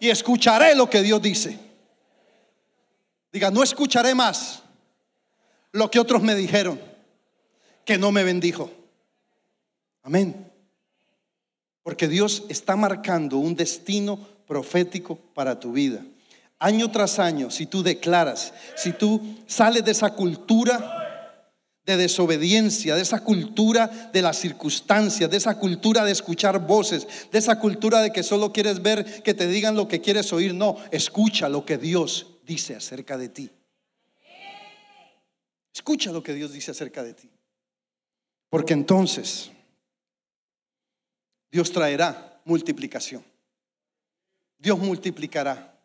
[0.00, 1.58] y escucharé lo que Dios dice.
[3.32, 4.62] Diga, no escucharé más
[5.72, 6.80] lo que otros me dijeron,
[7.84, 8.70] que no me bendijo.
[10.02, 10.50] Amén.
[11.82, 16.04] Porque Dios está marcando un destino profético para tu vida.
[16.58, 20.99] Año tras año, si tú declaras, si tú sales de esa cultura
[21.90, 27.38] de desobediencia, de esa cultura de las circunstancias, de esa cultura de escuchar voces, de
[27.38, 30.54] esa cultura de que solo quieres ver que te digan lo que quieres oír.
[30.54, 33.50] No, escucha lo que Dios dice acerca de ti.
[35.72, 37.30] Escucha lo que Dios dice acerca de ti.
[38.48, 39.50] Porque entonces
[41.50, 43.24] Dios traerá multiplicación.
[44.58, 45.78] Dios multiplicará.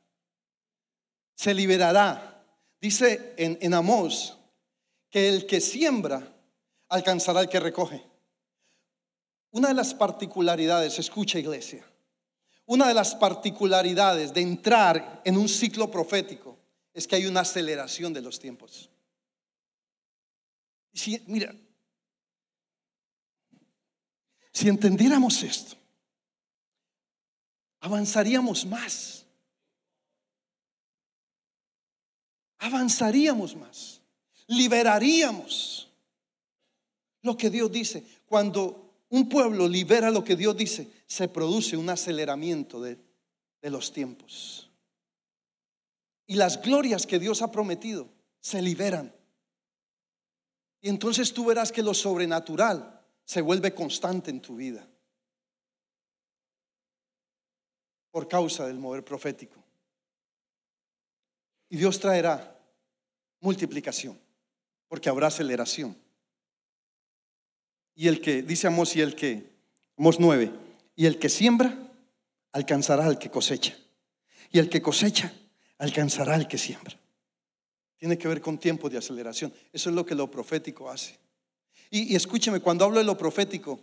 [1.36, 2.44] Se liberará.
[2.82, 4.38] Dice en, en Amós
[5.16, 6.30] que el que siembra
[6.90, 8.06] alcanzará el que recoge.
[9.52, 11.86] Una de las particularidades, escucha iglesia,
[12.66, 16.58] una de las particularidades de entrar en un ciclo profético
[16.94, 18.90] es que hay una aceleración de los tiempos.
[20.94, 21.56] Si, mira,
[24.52, 25.78] Si entendiéramos esto,
[27.80, 29.26] avanzaríamos más.
[32.58, 34.02] Avanzaríamos más.
[34.48, 35.90] Liberaríamos
[37.22, 38.04] lo que Dios dice.
[38.26, 42.98] Cuando un pueblo libera lo que Dios dice, se produce un aceleramiento de,
[43.62, 44.70] de los tiempos.
[46.28, 49.14] Y las glorias que Dios ha prometido se liberan.
[50.82, 54.88] Y entonces tú verás que lo sobrenatural se vuelve constante en tu vida.
[58.12, 59.64] Por causa del mover profético.
[61.70, 62.56] Y Dios traerá
[63.42, 64.20] multiplicación,
[64.88, 65.98] porque habrá aceleración.
[67.96, 69.50] Y el que, dice Amos, y el que,
[69.98, 70.52] Amos 9,
[70.96, 71.78] y el que siembra,
[72.52, 73.76] alcanzará al que cosecha.
[74.52, 75.34] Y el que cosecha,
[75.78, 76.98] alcanzará al que siembra.
[77.98, 79.54] Tiene que ver con tiempo de aceleración.
[79.72, 81.18] Eso es lo que lo profético hace.
[81.90, 83.80] Y, escúcheme, cuando hablo de lo profético,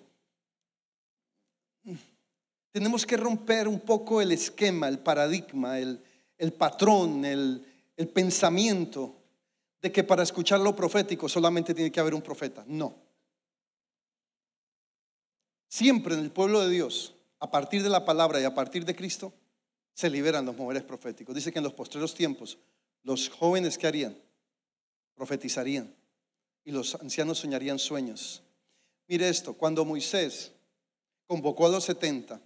[2.70, 6.00] tenemos que romper un poco el esquema, el paradigma, el,
[6.58, 7.64] patrón, el,
[7.96, 9.21] el pensamiento
[9.82, 12.64] de que para escuchar lo profético solamente tiene que haber un profeta.
[12.68, 12.94] No.
[15.68, 18.94] Siempre en el pueblo de Dios, a partir de la palabra y a partir de
[18.94, 19.32] Cristo,
[19.92, 21.34] se liberan los moveres proféticos.
[21.34, 22.58] Dice que en los postreros tiempos,
[23.02, 24.16] los jóvenes que harían,
[25.14, 25.92] profetizarían
[26.64, 28.42] y los ancianos soñarían sueños.
[29.08, 30.52] Mire esto, cuando Moisés
[31.26, 32.40] convocó a los 70,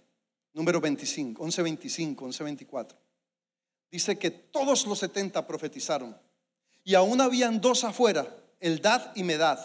[0.53, 2.97] número 25, 1125, 1124,
[3.91, 6.17] dice que todos los 70 profetizaron
[6.87, 9.59] y aún habían dos afuera, Eldad y Medad,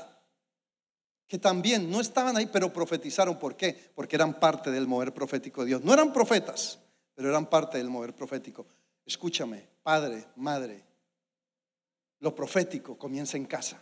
[1.28, 3.38] que también no estaban ahí, pero profetizaron.
[3.38, 3.92] ¿Por qué?
[3.94, 5.84] Porque eran parte del mover profético de Dios.
[5.84, 6.80] No eran profetas,
[7.14, 8.66] pero eran parte del mover profético.
[9.06, 10.82] Escúchame, padre, madre,
[12.18, 13.80] lo profético comienza en casa.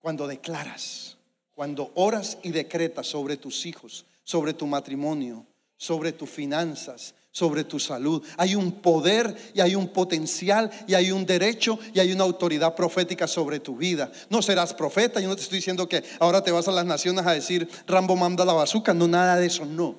[0.00, 1.18] Cuando declaras,
[1.52, 7.80] cuando oras y decretas sobre tus hijos, sobre tu matrimonio, sobre tus finanzas, sobre tu
[7.80, 8.22] salud.
[8.38, 12.76] Hay un poder y hay un potencial y hay un derecho y hay una autoridad
[12.76, 14.10] profética sobre tu vida.
[14.30, 17.26] No serás profeta, yo no te estoy diciendo que ahora te vas a las naciones
[17.26, 19.96] a decir Rambo manda la bazuca, no, nada de eso, no.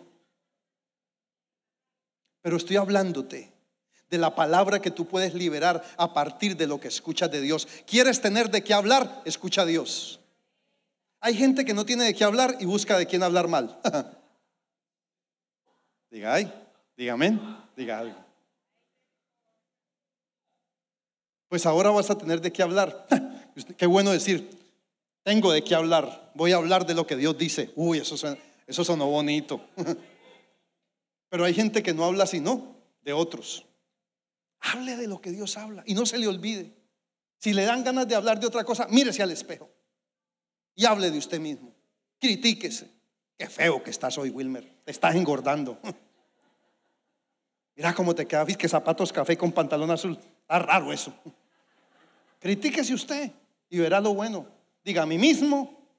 [2.41, 3.51] Pero estoy hablándote
[4.09, 7.67] de la palabra que tú puedes liberar a partir de lo que escuchas de Dios.
[7.85, 9.23] ¿Quieres tener de qué hablar?
[9.25, 10.21] Escucha a Dios.
[11.19, 13.77] Hay gente que no tiene de qué hablar y busca de quién hablar mal.
[16.09, 16.49] diga, ay,
[16.97, 17.39] dígame,
[17.75, 18.25] diga algo.
[21.47, 23.07] Pues ahora vas a tener de qué hablar.
[23.77, 24.49] qué bueno decir,
[25.23, 26.31] tengo de qué hablar.
[26.35, 27.71] Voy a hablar de lo que Dios dice.
[27.75, 28.15] Uy, eso,
[28.67, 29.61] eso sonó bonito.
[31.29, 33.65] Pero hay gente que no habla sino de otros.
[34.59, 36.73] Hable de lo que Dios habla y no se le olvide.
[37.39, 39.69] Si le dan ganas de hablar de otra cosa, mírese al espejo
[40.75, 41.73] y hable de usted mismo.
[42.19, 42.91] Critíquese.
[43.37, 44.65] Qué feo que estás hoy, Wilmer.
[44.83, 45.79] Te estás engordando.
[47.75, 48.43] Mira cómo te queda.
[48.43, 50.17] ¿Viste que zapatos café con pantalón azul?
[50.41, 51.13] Está raro eso.
[52.39, 53.31] Critíquese usted
[53.69, 54.47] y verá lo bueno.
[54.83, 55.89] Diga a mí mismo,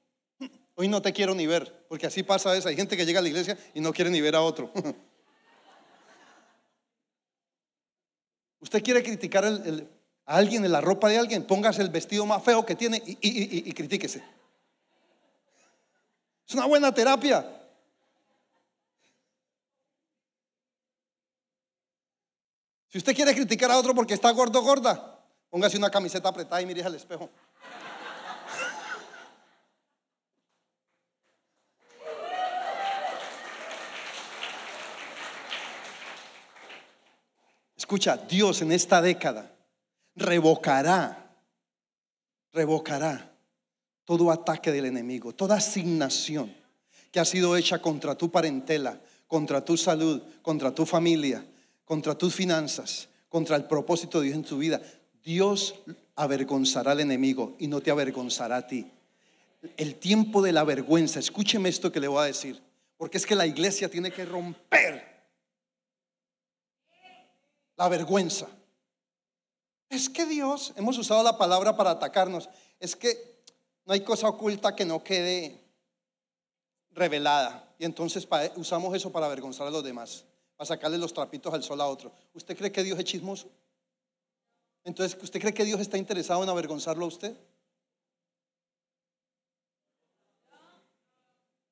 [0.75, 2.69] hoy no te quiero ni ver, porque así pasa eso.
[2.69, 4.71] Hay gente que llega a la iglesia y no quiere ni ver a otro.
[8.59, 9.51] Usted quiere criticar a
[10.25, 13.71] alguien en la ropa de alguien, póngase el vestido más feo que tiene y, y,
[13.73, 14.23] critíquese.
[16.47, 17.56] Es una buena terapia.
[22.89, 25.19] Si usted quiere criticar a otro porque está gordo gorda,
[25.49, 27.29] póngase una camiseta apretada y mire al espejo.
[37.75, 39.55] Escucha, Dios en esta década
[40.15, 41.37] revocará,
[42.51, 43.31] revocará
[44.03, 46.53] todo ataque del enemigo, toda asignación
[47.11, 51.45] que ha sido hecha contra tu parentela, contra tu salud, contra tu familia,
[51.87, 54.81] contra tus finanzas, contra el propósito de Dios en tu vida.
[55.23, 55.73] Dios
[56.15, 58.91] avergonzará al enemigo y no te avergonzará a ti.
[59.77, 62.61] El tiempo de la vergüenza, escúcheme esto que le voy a decir,
[62.97, 65.17] porque es que la iglesia tiene que romper
[67.77, 68.47] la vergüenza.
[69.89, 72.49] Es que Dios, hemos usado la palabra para atacarnos,
[72.81, 73.41] es que
[73.85, 75.63] no hay cosa oculta que no quede
[76.91, 77.73] revelada.
[77.79, 80.25] Y entonces usamos eso para avergonzar a los demás,
[80.57, 82.11] para sacarle los trapitos al sol a otro.
[82.33, 83.47] ¿Usted cree que Dios es chismoso?
[84.83, 87.37] Entonces, ¿usted cree que Dios está interesado en avergonzarlo a usted?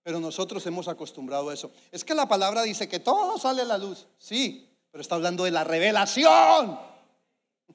[0.04, 1.72] Pero nosotros hemos acostumbrado a eso.
[1.92, 4.06] Es que la palabra dice que todo sale a la luz.
[4.20, 6.80] Sí, pero está hablando de la revelación.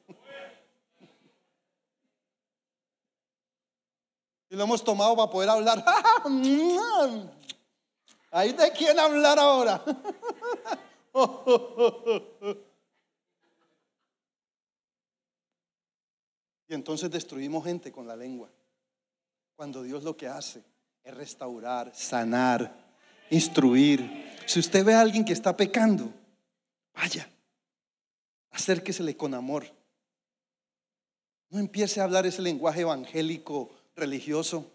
[4.52, 5.84] Y lo hemos tomado para poder hablar.
[8.32, 9.80] ¿Hay de quién hablar ahora?
[16.68, 18.48] y entonces destruimos gente con la lengua.
[19.56, 20.62] Cuando Dios lo que hace
[21.02, 22.72] es restaurar, sanar,
[23.30, 24.30] instruir.
[24.46, 26.12] Si usted ve a alguien que está pecando,
[26.94, 27.28] vaya,
[28.50, 29.66] acérquesele con amor.
[31.48, 34.70] No empiece a hablar ese lenguaje evangélico religioso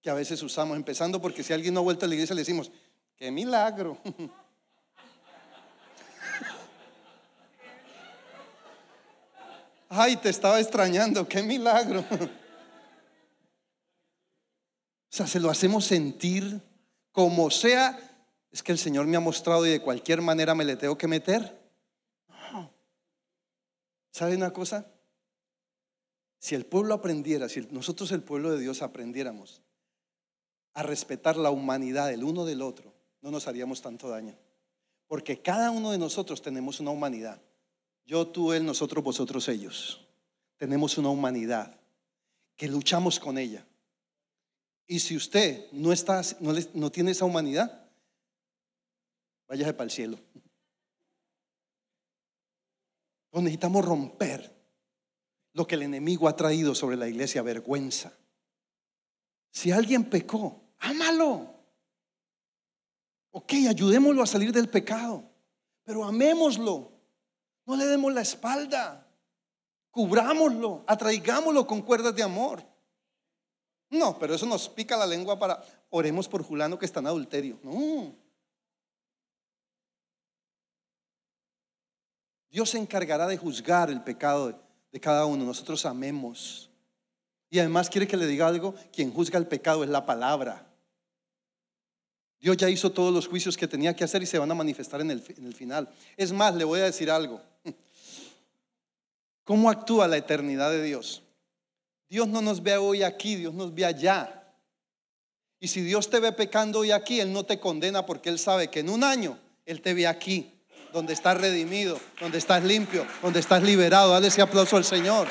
[0.00, 2.42] que a veces usamos, empezando porque si alguien no ha vuelto a la iglesia le
[2.42, 2.70] decimos,
[3.16, 3.98] qué milagro.
[9.96, 12.00] Ay, te estaba extrañando, qué milagro.
[12.00, 12.28] O
[15.08, 16.60] sea, se lo hacemos sentir
[17.12, 17.96] como sea.
[18.50, 21.06] Es que el Señor me ha mostrado y de cualquier manera me le tengo que
[21.06, 21.56] meter.
[24.10, 24.84] ¿Sabe una cosa?
[26.40, 29.62] Si el pueblo aprendiera, si nosotros el pueblo de Dios aprendiéramos
[30.72, 32.92] a respetar la humanidad del uno del otro,
[33.22, 34.36] no nos haríamos tanto daño.
[35.06, 37.40] Porque cada uno de nosotros tenemos una humanidad.
[38.04, 40.06] Yo, tú, él, nosotros, vosotros, ellos.
[40.56, 41.78] Tenemos una humanidad
[42.56, 43.66] que luchamos con ella.
[44.86, 47.88] Y si usted no, está, no, tiene esa humanidad,
[49.48, 50.18] váyase para el cielo.
[53.32, 54.54] necesitamos romper
[55.54, 58.12] lo que el enemigo ha traído sobre la iglesia, vergüenza.
[59.50, 61.54] Si alguien pecó, ámalo.
[63.30, 65.28] Ok, ayudémoslo a salir del pecado,
[65.82, 66.93] pero amémoslo.
[67.66, 69.06] No le demos la espalda.
[69.90, 72.64] Cubrámoslo, atraigámoslo con cuerdas de amor.
[73.90, 77.60] No, pero eso nos pica la lengua para oremos por Julano que está en adulterio.
[77.62, 78.14] No.
[82.50, 84.60] Dios se encargará de juzgar el pecado
[84.90, 85.44] de cada uno.
[85.44, 86.70] Nosotros amemos.
[87.50, 90.73] Y además quiere que le diga algo, quien juzga el pecado es la palabra.
[92.44, 95.00] Dios ya hizo todos los juicios que tenía que hacer y se van a manifestar
[95.00, 95.88] en el, en el final.
[96.14, 97.40] Es más, le voy a decir algo.
[99.44, 101.22] ¿Cómo actúa la eternidad de Dios?
[102.06, 104.52] Dios no nos ve hoy aquí, Dios nos ve allá.
[105.58, 108.68] Y si Dios te ve pecando hoy aquí, Él no te condena porque Él sabe
[108.68, 110.52] que en un año Él te ve aquí
[110.92, 114.12] donde estás redimido, donde estás limpio, donde estás liberado.
[114.12, 115.28] Dale ese aplauso al Señor.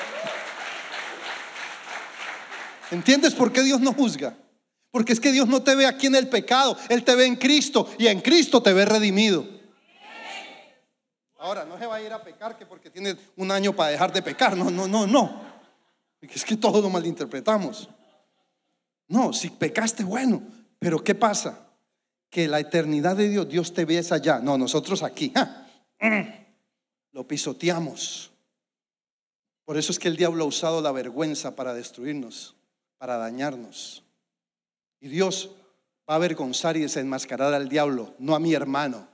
[2.89, 4.35] ¿Entiendes por qué Dios no juzga?
[4.93, 7.35] Porque es que Dios no te ve aquí en el pecado, Él te ve en
[7.35, 9.45] Cristo y en Cristo te ve redimido.
[11.39, 14.13] Ahora, no se va a ir a pecar que porque tiene un año para dejar
[14.13, 14.55] de pecar.
[14.55, 15.41] No, no, no, no.
[16.21, 17.89] Es que todo lo malinterpretamos.
[19.09, 20.41] No, si pecaste, bueno,
[20.79, 21.63] pero ¿qué pasa?
[22.33, 24.39] que la eternidad de Dios, Dios te ves allá.
[24.39, 25.31] No, nosotros aquí.
[27.11, 28.31] Lo pisoteamos.
[29.65, 32.55] Por eso es que el diablo ha usado la vergüenza para destruirnos,
[32.97, 34.02] para dañarnos.
[35.03, 35.49] Y Dios
[36.09, 39.05] va a avergonzar y desenmascarar al diablo, no a mi hermano.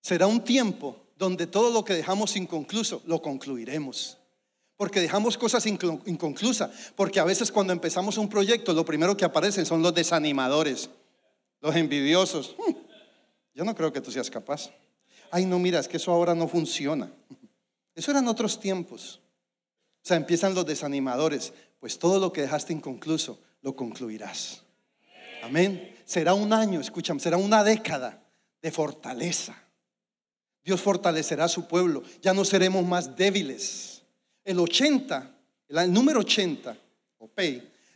[0.00, 4.18] Será un tiempo donde todo lo que dejamos inconcluso lo concluiremos.
[4.76, 6.92] Porque dejamos cosas inconclusas.
[6.96, 10.90] Porque a veces cuando empezamos un proyecto, lo primero que aparecen son los desanimadores,
[11.60, 12.56] los envidiosos.
[12.58, 12.72] Hmm,
[13.54, 14.72] yo no creo que tú seas capaz.
[15.30, 17.12] Ay, no, mira, es que eso ahora no funciona.
[17.94, 19.20] Eso eran otros tiempos.
[20.02, 21.52] O sea, empiezan los desanimadores.
[21.78, 24.62] Pues todo lo que dejaste inconcluso, lo concluirás.
[25.42, 25.94] Amén.
[26.04, 28.22] Será un año, escúchame, será una década
[28.60, 29.56] de fortaleza
[30.64, 32.02] Dios fortalecerá a su pueblo.
[32.22, 34.02] Ya no seremos más débiles.
[34.44, 35.34] El 80,
[35.68, 36.76] el número 80,
[37.18, 37.30] o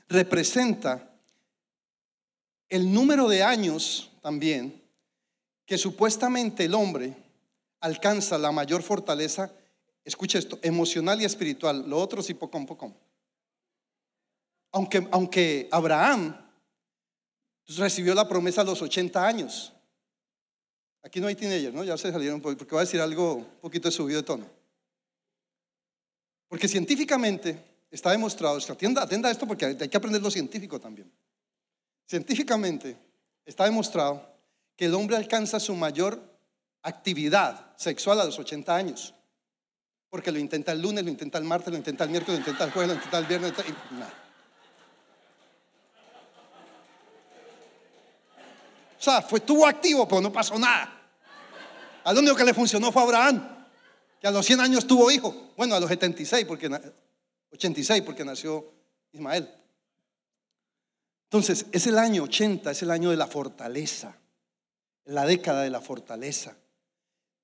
[0.09, 1.11] representa
[2.69, 4.83] el número de años también
[5.67, 7.17] que supuestamente el hombre
[7.85, 9.53] alcanza la mayor fortaleza,
[10.05, 12.95] escucha esto, emocional y espiritual, lo otro a poco.
[14.73, 16.37] Aunque, aunque Abraham
[17.77, 19.75] recibió la promesa a los 80 años,
[21.05, 21.85] Aquí no hay teenagers, ¿no?
[21.85, 24.47] Ya se salieron porque voy a decir algo un poquito subido de tono.
[26.49, 31.13] Porque científicamente está demostrado, atienda, atenda esto porque hay que aprender lo científico también.
[32.07, 32.97] Científicamente
[33.45, 34.27] está demostrado
[34.77, 36.34] que el hombre alcanza su mayor
[36.85, 39.15] actividad sexual a los 80 años.
[40.09, 42.65] Porque lo intenta el lunes, lo intenta el martes, lo intenta el miércoles, lo intenta
[42.65, 43.53] el jueves, lo intenta el viernes.
[43.67, 44.15] Y nada.
[48.97, 51.03] O sea, fue, estuvo activo, pero no pasó nada.
[52.05, 53.67] Al único que le funcionó fue Abraham,
[54.21, 55.53] que a los 100 años tuvo hijo.
[55.57, 56.71] Bueno, a los 76, porque,
[57.51, 58.73] 86, porque nació
[59.13, 59.51] Ismael.
[61.25, 64.17] Entonces, es el año 80, es el año de la fortaleza,
[65.07, 66.57] la década de la fortaleza.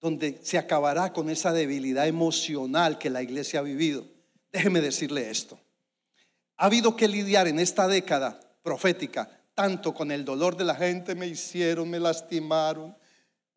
[0.00, 4.06] Donde se acabará con esa debilidad emocional que la iglesia ha vivido.
[4.52, 5.58] Déjeme decirle esto.
[6.56, 11.14] Ha habido que lidiar en esta década profética tanto con el dolor de la gente,
[11.14, 12.96] me hicieron, me lastimaron.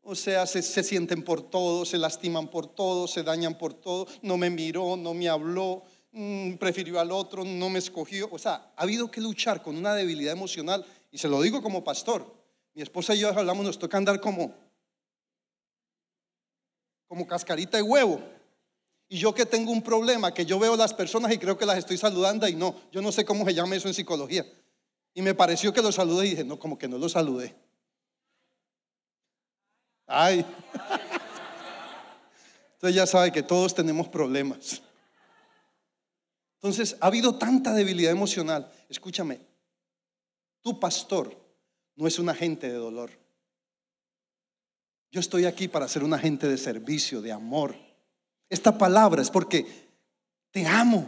[0.01, 4.05] O sea, se, sienten por todo, se lastiman por todo, se dañan por todo.
[4.21, 8.27] No me miró, no me habló, mm, prefirió al otro, no me escogió.
[8.33, 10.85] O sea, ha habido que luchar con una debilidad emocional.
[11.09, 12.25] Y se lo digo como pastor.
[12.73, 14.53] Mi esposa y yo hablamos, nos toca andar como,
[17.13, 18.19] como cascarita de huevo.
[19.07, 21.77] Y yo que tengo un problema, que yo veo las personas y creo que las
[21.77, 24.43] estoy saludando y no, yo no sé cómo se llama eso en psicología.
[25.13, 27.55] Y me pareció que lo saludé y dije, no, como que no lo saludé.
[30.07, 30.43] Ay.
[32.73, 34.81] Entonces ya sabe que todos tenemos problemas.
[36.55, 38.71] Entonces, ha habido tanta debilidad emocional.
[38.89, 39.39] Escúchame,
[40.63, 41.39] tu pastor
[41.95, 43.22] no es un agente de dolor.
[45.13, 47.75] Yo estoy aquí para ser un agente de servicio, de amor.
[48.49, 49.91] Esta palabra es porque
[50.49, 51.05] te amo,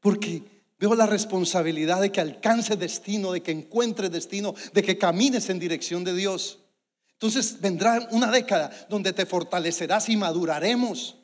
[0.00, 0.42] porque
[0.78, 5.58] veo la responsabilidad de que alcance destino, de que encuentre destino, de que camines en
[5.58, 6.58] dirección de Dios.
[7.12, 11.16] Entonces vendrá una década donde te fortalecerás y maduraremos,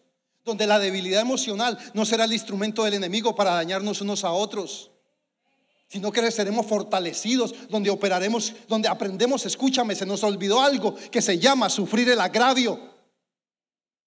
[0.47, 4.92] donde la debilidad emocional no será el instrumento del enemigo para dañarnos unos a otros,
[5.93, 11.39] sino que seremos fortalecidos, donde operaremos, donde aprendemos, escúchame, se nos olvidó algo que se
[11.39, 12.81] llama sufrir el agravio.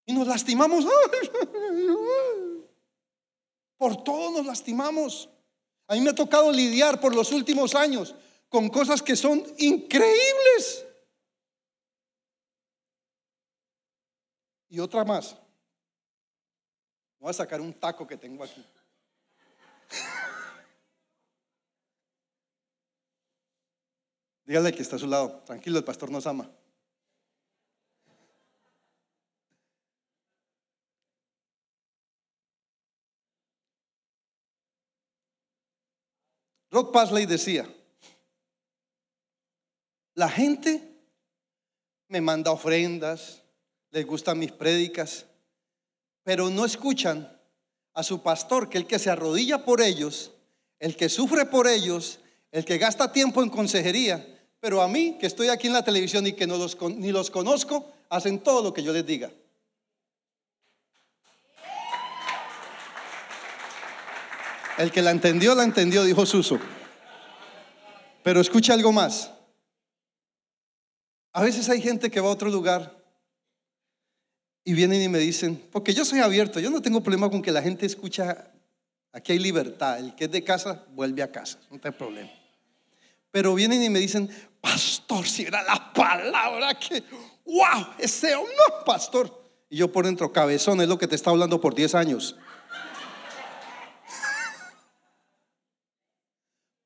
[0.08, 0.84] Y nos lastimamos.
[3.78, 5.30] Por todo nos lastimamos.
[5.88, 8.16] A mí me ha tocado lidiar por los últimos años
[8.50, 10.88] con cosas que son increíbles.
[14.70, 15.36] Y otra más.
[17.20, 18.66] Voy a sacar un taco que tengo aquí.
[24.46, 25.42] Dígale que está a su lado.
[25.46, 26.50] Tranquilo, el pastor nos ama.
[36.70, 37.74] Rod Pasley decía,
[40.14, 40.94] la gente
[42.10, 43.44] me manda ofrendas,
[43.92, 45.26] les gustan mis prédicas,
[46.24, 47.32] pero no escuchan
[47.94, 50.34] a su pastor, que el que se arrodilla por ellos,
[50.80, 52.20] el que sufre por ellos,
[52.52, 54.35] el que gasta tiempo en consejería,
[54.66, 57.30] pero a mí, que estoy aquí en la televisión y que no los, ni los
[57.30, 59.32] conozco, hacen todo lo que yo les diga.
[64.80, 66.58] El que la entendió, la entendió, dijo Suso.
[68.24, 69.30] Pero escucha algo más.
[71.32, 73.06] A veces hay gente que va a otro lugar
[74.64, 77.52] y vienen y me dicen, porque yo soy abierto, yo no tengo problema con que
[77.52, 78.52] la gente escucha,
[79.12, 82.32] aquí hay libertad, el que es de casa vuelve a casa, no hay problema.
[83.36, 84.30] Pero vienen y me dicen,
[84.66, 87.04] pastor, si era la palabra que,
[87.46, 89.32] wow, ese no, pastor.
[89.70, 92.36] Y yo por dentro, cabezón, es lo que te está hablando por 10 años.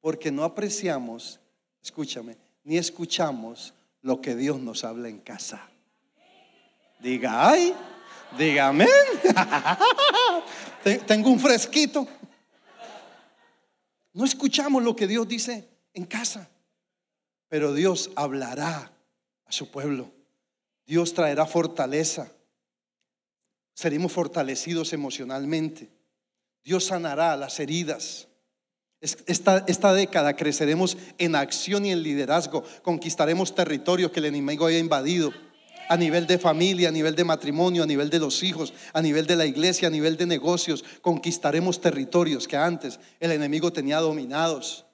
[0.01, 1.39] Porque no apreciamos,
[1.81, 5.69] escúchame, ni escuchamos lo que Dios nos habla en casa.
[6.99, 7.73] Diga, ay,
[8.37, 8.87] dígame.
[11.07, 12.07] Tengo un fresquito.
[14.13, 16.49] No escuchamos lo que Dios dice en casa,
[17.49, 18.93] pero Dios hablará
[19.45, 20.11] a su pueblo.
[20.85, 22.31] Dios traerá fortaleza.
[23.73, 25.89] Seremos fortalecidos emocionalmente.
[26.63, 28.27] Dios sanará las heridas.
[29.01, 34.77] Esta, esta, década creceremos en acción y en liderazgo, conquistaremos territorios que el enemigo haya
[34.77, 35.31] invadido,
[35.87, 39.25] a nivel de familia, a nivel de matrimonio, a nivel de los hijos, a nivel
[39.25, 44.85] de la iglesia, a nivel de negocios, conquistaremos territorios que antes el enemigo tenía dominados.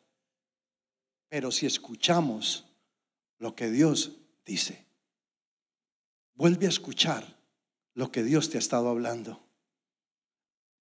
[1.29, 2.65] Pero si escuchamos
[3.39, 4.13] lo que Dios
[4.45, 4.85] dice,
[6.35, 7.37] vuelve a escuchar
[7.93, 9.41] lo que Dios te ha estado hablando.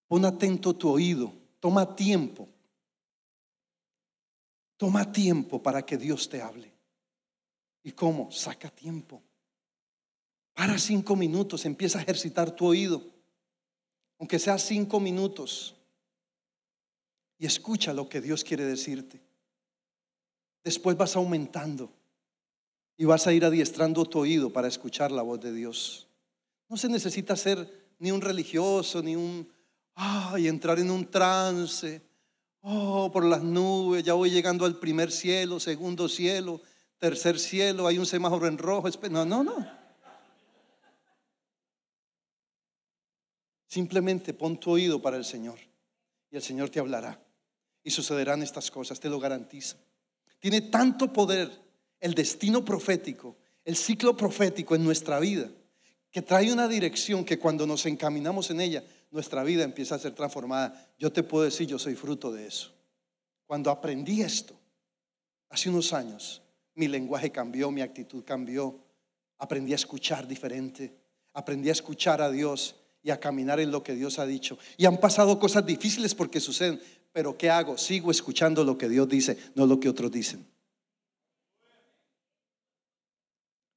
[0.06, 2.48] Pon atento tu oído, toma tiempo
[4.76, 6.70] Toma tiempo para que Dios te hable.
[7.82, 8.30] ¿Y cómo?
[8.30, 9.22] Saca tiempo.
[10.52, 13.02] Para cinco minutos, empieza a ejercitar tu oído,
[14.18, 15.74] aunque sea cinco minutos,
[17.38, 19.23] y escucha lo que Dios quiere decirte.
[20.64, 21.92] Después vas aumentando
[22.96, 26.08] y vas a ir adiestrando tu oído para escuchar la voz de Dios.
[26.68, 29.48] No se necesita ser ni un religioso, ni un,
[29.94, 32.02] ay, entrar en un trance
[32.66, 36.62] Oh, por las nubes, ya voy llegando al primer cielo, segundo cielo,
[36.96, 38.88] tercer cielo, hay un semáforo en rojo.
[39.10, 39.70] No, no, no.
[43.66, 45.58] Simplemente pon tu oído para el Señor
[46.30, 47.22] y el Señor te hablará.
[47.82, 49.76] Y sucederán estas cosas, te lo garantizo.
[50.44, 51.50] Tiene tanto poder
[51.98, 55.50] el destino profético, el ciclo profético en nuestra vida,
[56.10, 60.14] que trae una dirección que cuando nos encaminamos en ella, nuestra vida empieza a ser
[60.14, 60.92] transformada.
[60.98, 62.74] Yo te puedo decir, yo soy fruto de eso.
[63.46, 64.54] Cuando aprendí esto,
[65.48, 66.42] hace unos años,
[66.74, 68.78] mi lenguaje cambió, mi actitud cambió,
[69.38, 70.94] aprendí a escuchar diferente,
[71.32, 74.58] aprendí a escuchar a Dios y a caminar en lo que Dios ha dicho.
[74.76, 76.82] Y han pasado cosas difíciles porque suceden,
[77.14, 77.78] pero ¿qué hago?
[77.78, 80.44] Sigo escuchando lo que Dios dice, no lo que otros dicen.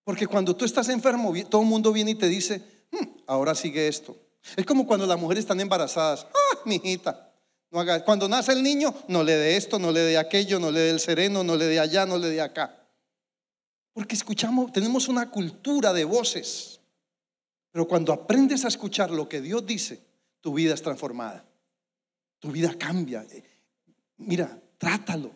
[0.03, 3.87] Porque cuando tú estás enfermo, todo el mundo viene y te dice, hmm, ahora sigue
[3.87, 4.17] esto.
[4.55, 6.25] Es como cuando las mujeres están embarazadas.
[6.33, 7.31] Ah, mi hijita,
[7.69, 7.85] no.
[8.03, 10.89] Cuando nace el niño, no le dé esto, no le dé aquello, no le dé
[10.89, 12.89] el sereno, no le dé allá, no le dé acá.
[13.93, 16.79] Porque escuchamos, tenemos una cultura de voces.
[17.71, 20.01] Pero cuando aprendes a escuchar lo que Dios dice,
[20.41, 21.45] tu vida es transformada.
[22.47, 23.25] Tu vida cambia.
[24.15, 25.31] Mira, trátalo.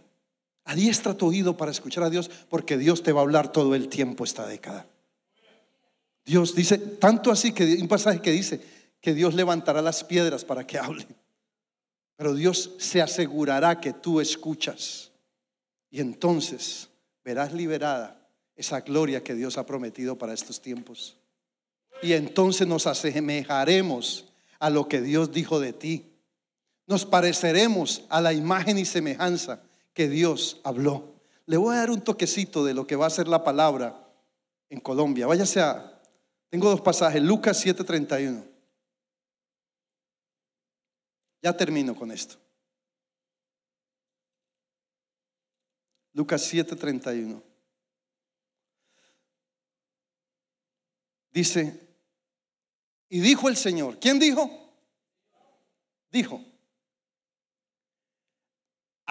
[0.64, 3.90] Adiestra tu oído para escuchar a Dios porque Dios te va a hablar todo el
[3.90, 4.88] tiempo esta década.
[6.24, 8.62] Dios dice, tanto así que un pasaje que dice
[9.02, 11.14] que Dios levantará las piedras para que hablen.
[12.16, 15.12] Pero Dios se asegurará que tú escuchas.
[15.90, 16.88] Y entonces
[17.26, 21.18] verás liberada esa gloria que Dios ha prometido para estos tiempos.
[22.02, 24.28] Y entonces nos asemejaremos
[24.60, 26.11] a lo que Dios dijo de ti.
[26.88, 29.64] Nos pareceremos a la imagen y semejanza
[29.94, 31.16] que Dios habló.
[31.46, 34.08] Le voy a dar un toquecito de lo que va a ser la palabra
[34.70, 35.28] en Colombia.
[35.28, 36.02] Váyase a,
[36.50, 38.46] tengo dos pasajes, Lucas 7:31.
[41.42, 42.36] Ya termino con esto.
[46.14, 47.42] Lucas 7:31.
[51.32, 51.88] Dice,
[53.08, 54.50] y dijo el Señor, ¿quién dijo?
[56.12, 56.44] Dijo,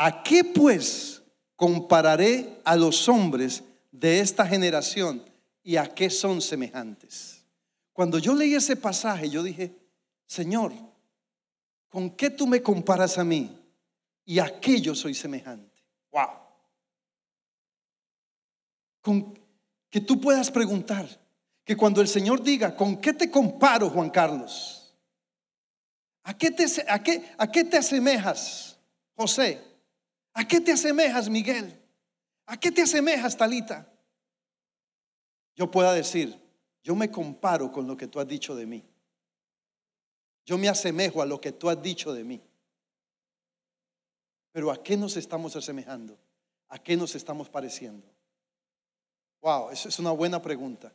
[0.03, 1.23] ¿A qué pues
[1.57, 5.23] compararé a los hombres de esta generación
[5.63, 7.45] y a qué son semejantes?
[7.93, 9.77] Cuando yo leí ese pasaje, yo dije,
[10.27, 10.73] Señor,
[11.91, 13.55] ¿con qué tú me comparas a mí
[14.25, 15.85] y a qué yo soy semejante?
[16.13, 16.31] Wow.
[19.03, 19.39] Con
[19.91, 21.07] que tú puedas preguntar,
[21.63, 24.95] que cuando el Señor diga, ¿con qué te comparo, Juan Carlos?
[26.23, 28.79] ¿A qué te, a qué, a qué te asemejas,
[29.15, 29.69] José?
[30.35, 31.81] ¿A qué te asemejas, Miguel?
[32.47, 33.93] ¿A qué te asemejas, Talita?
[35.55, 36.41] Yo pueda decir,
[36.83, 38.85] yo me comparo con lo que tú has dicho de mí.
[40.47, 42.41] Yo me asemejo a lo que tú has dicho de mí.
[44.53, 46.19] Pero ¿a qué nos estamos asemejando?
[46.69, 48.07] ¿A qué nos estamos pareciendo?
[49.41, 50.93] Wow, eso es una buena pregunta.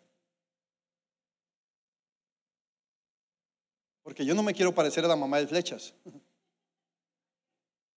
[4.04, 5.94] Porque yo no me quiero parecer a la mamá de flechas.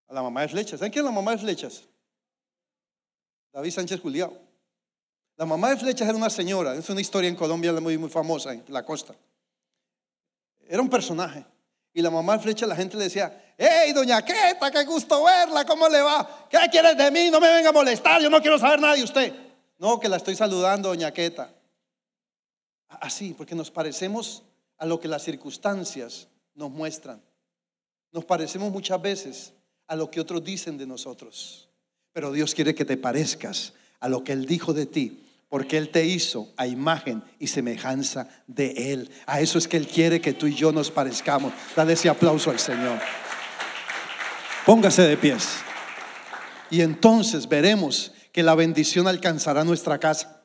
[0.09, 0.79] A la mamá de flechas.
[0.79, 1.85] ¿Saben quién es la mamá de flechas?
[3.53, 4.31] David Sánchez Julián.
[5.37, 8.53] La mamá de flechas era una señora, es una historia en Colombia muy, muy famosa,
[8.53, 9.15] en la costa.
[10.67, 11.45] Era un personaje.
[11.93, 15.65] Y la mamá de flechas, la gente le decía, hey, doña Queta, qué gusto verla,
[15.65, 16.47] ¿cómo le va?
[16.51, 17.31] ¿Qué quieres de mí?
[17.31, 19.33] No me venga a molestar, yo no quiero saber nada de usted.
[19.79, 21.55] No, que la estoy saludando, doña Queta.
[22.89, 24.43] Así, porque nos parecemos
[24.77, 27.23] a lo que las circunstancias nos muestran.
[28.11, 29.53] Nos parecemos muchas veces
[29.89, 31.69] a lo que otros dicen de nosotros.
[32.13, 35.89] Pero Dios quiere que te parezcas a lo que Él dijo de ti, porque Él
[35.89, 39.11] te hizo a imagen y semejanza de Él.
[39.27, 41.53] A eso es que Él quiere que tú y yo nos parezcamos.
[41.75, 43.01] Dale ese aplauso al Señor.
[44.67, 45.49] Póngase de pies.
[46.71, 50.43] Y entonces veremos que la bendición alcanzará nuestra casa.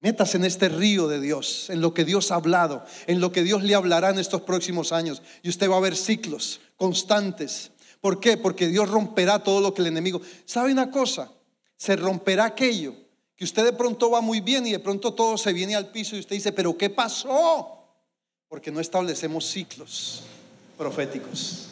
[0.00, 3.42] Métase en este río de Dios, en lo que Dios ha hablado, en lo que
[3.42, 5.22] Dios le hablará en estos próximos años.
[5.42, 7.70] Y usted va a ver ciclos constantes
[8.06, 8.36] ¿Por qué?
[8.36, 10.20] Porque Dios romperá todo lo que el enemigo.
[10.44, 11.28] ¿Sabe una cosa?
[11.76, 12.94] Se romperá aquello
[13.34, 16.14] que usted de pronto va muy bien y de pronto todo se viene al piso
[16.14, 17.82] y usted dice, pero ¿qué pasó?
[18.46, 20.22] Porque no establecemos ciclos
[20.78, 21.66] proféticos,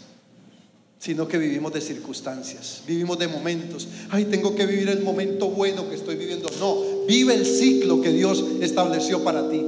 [0.98, 3.86] sino que vivimos de circunstancias, vivimos de momentos.
[4.10, 6.50] Ay, tengo que vivir el momento bueno que estoy viviendo.
[6.58, 9.64] No, vive el ciclo que Dios estableció para ti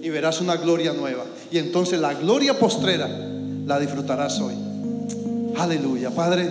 [0.00, 1.24] y verás una gloria nueva.
[1.50, 4.65] Y entonces la gloria postrera la disfrutarás hoy.
[5.58, 6.50] Aleluya, Padre.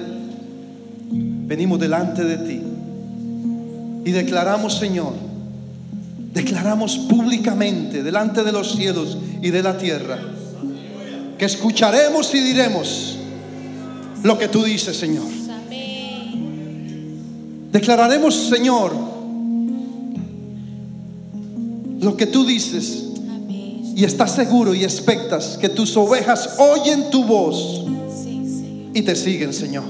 [1.11, 2.61] Venimos delante de ti
[4.03, 5.13] y declaramos, Señor,
[6.33, 10.17] declaramos públicamente delante de los cielos y de la tierra
[11.37, 13.17] que escucharemos y diremos
[14.23, 15.25] lo que tú dices, Señor.
[17.71, 18.93] Declararemos, Señor,
[21.99, 23.03] lo que tú dices
[23.95, 27.85] y estás seguro y expectas que tus ovejas oyen tu voz
[28.95, 29.83] y te siguen, Señor.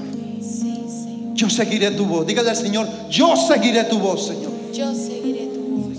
[1.34, 2.26] Yo seguiré tu voz.
[2.26, 4.50] Dígale al Señor, yo seguiré tu voz, Señor.
[4.74, 5.98] Yo seguiré tu voz.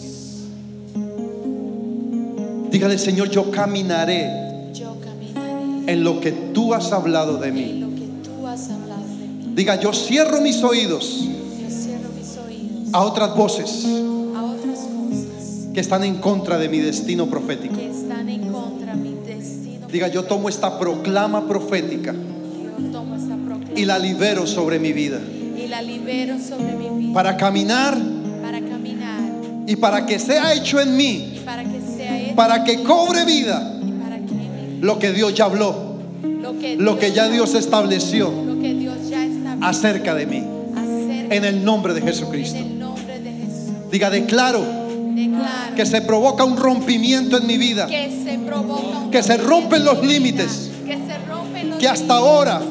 [2.69, 7.79] Dígale, Señor, yo caminaré yo caminaré en lo que tú has hablado de en mí.
[7.79, 9.53] lo que tú has hablado de mí.
[9.55, 13.85] Diga, yo cierro mis oídos Yo cierro mis oídos a otras voces
[14.35, 17.77] a otras cosas que están en contra de mi destino profético.
[17.77, 19.87] que están en contra de mi destino.
[19.87, 22.13] Diga, yo tomo esta proclama profética
[23.77, 25.19] y la libero sobre mi vida.
[25.57, 27.13] y la libero sobre mi vida.
[27.13, 27.97] Para caminar
[28.41, 29.19] para caminar.
[29.67, 33.25] y para que sea hecho en mí, y para que sea hecho para que cobre
[33.25, 35.97] vida y para que mi- lo que Dios ya habló,
[36.41, 40.43] lo que lo que ya Dios estableció lo que Dios ya establecido acerca de mí.
[40.75, 42.57] acerca En el nombre de en Jesucristo.
[42.59, 43.91] el nombre de Jesús.
[43.91, 44.63] Diga, declaro
[45.15, 49.37] Declaro que se provoca un rompimiento en mi vida, que se provoca un que se
[49.37, 52.61] rompen los en límites que se rompen los que hasta ahora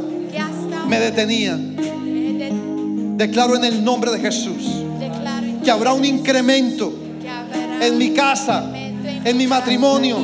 [0.89, 1.77] me detenían.
[3.17, 4.83] Declaro en el nombre de Jesús
[5.65, 6.93] que habrá un incremento
[7.81, 10.19] en mi casa, en mi matrimonio,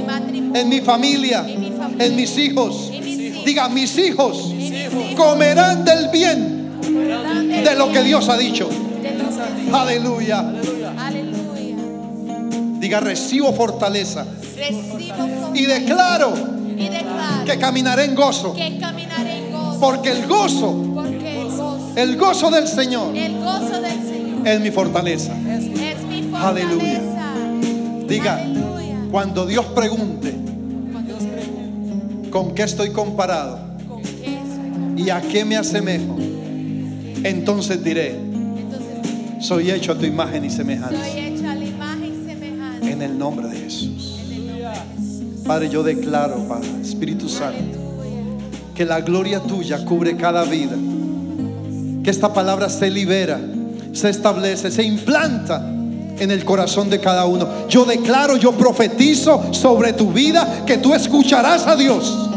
[0.54, 2.90] en mi familia, en mis hijos.
[3.44, 4.54] Diga, mis hijos
[5.16, 6.78] comerán del bien
[7.64, 8.68] de lo que Dios ha dicho.
[9.72, 10.44] Aleluya.
[12.78, 16.32] Diga, recibo fortaleza Recibo y declaro
[16.76, 18.54] y declaro que caminaré en gozo,
[19.82, 24.60] porque el gozo, porque el gozo, el gozo del Señor el gozo del Señor es
[24.60, 25.32] mi fortaleza.
[25.36, 26.48] es mi fortaleza.
[26.48, 28.06] Aleluya.
[28.06, 28.96] Diga, Aleluya.
[29.10, 30.36] cuando Dios pregunte
[30.92, 33.58] Cuando Dios pregunte, con qué estoy comparado
[33.88, 34.38] ¿con qué
[34.94, 35.02] soy?
[35.04, 36.16] y a qué me asemejo,
[37.24, 41.08] entonces diré, Entonces, soy hecho a tu imagen y soy semejanza.
[41.18, 44.20] hecha a la imagen y semejanza En el nombre de Jesús.
[44.26, 45.44] en el nombre de Jesús.
[45.44, 47.81] Padre, yo declaro, Padre, Espíritu Santo.
[48.82, 50.76] Que la gloria tuya cubre cada vida.
[52.02, 53.38] Que esta palabra se libera,
[53.92, 55.64] se establece, se implanta
[56.18, 57.46] en el corazón de cada uno.
[57.68, 62.28] Yo declaro, yo profetizo sobre tu vida que tú escucharás a Dios.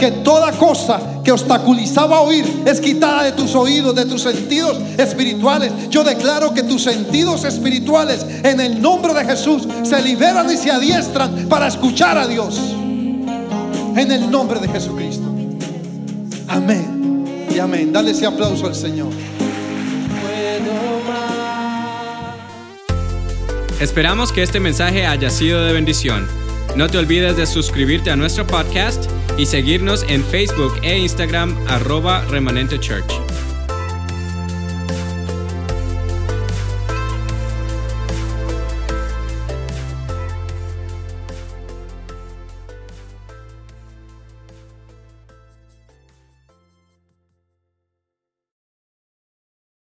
[0.00, 5.70] Que toda cosa que obstaculizaba oír es quitada de tus oídos, de tus sentidos espirituales.
[5.88, 10.72] Yo declaro que tus sentidos espirituales en el nombre de Jesús se liberan y se
[10.72, 12.58] adiestran para escuchar a Dios.
[13.96, 15.33] En el nombre de Jesucristo.
[16.54, 17.48] Amén.
[17.52, 17.92] Y amén.
[17.92, 19.08] Dale ese aplauso al Señor.
[23.80, 26.28] Esperamos que este mensaje haya sido de bendición.
[26.76, 32.24] No te olvides de suscribirte a nuestro podcast y seguirnos en Facebook e Instagram arroba
[32.26, 33.33] remanente church.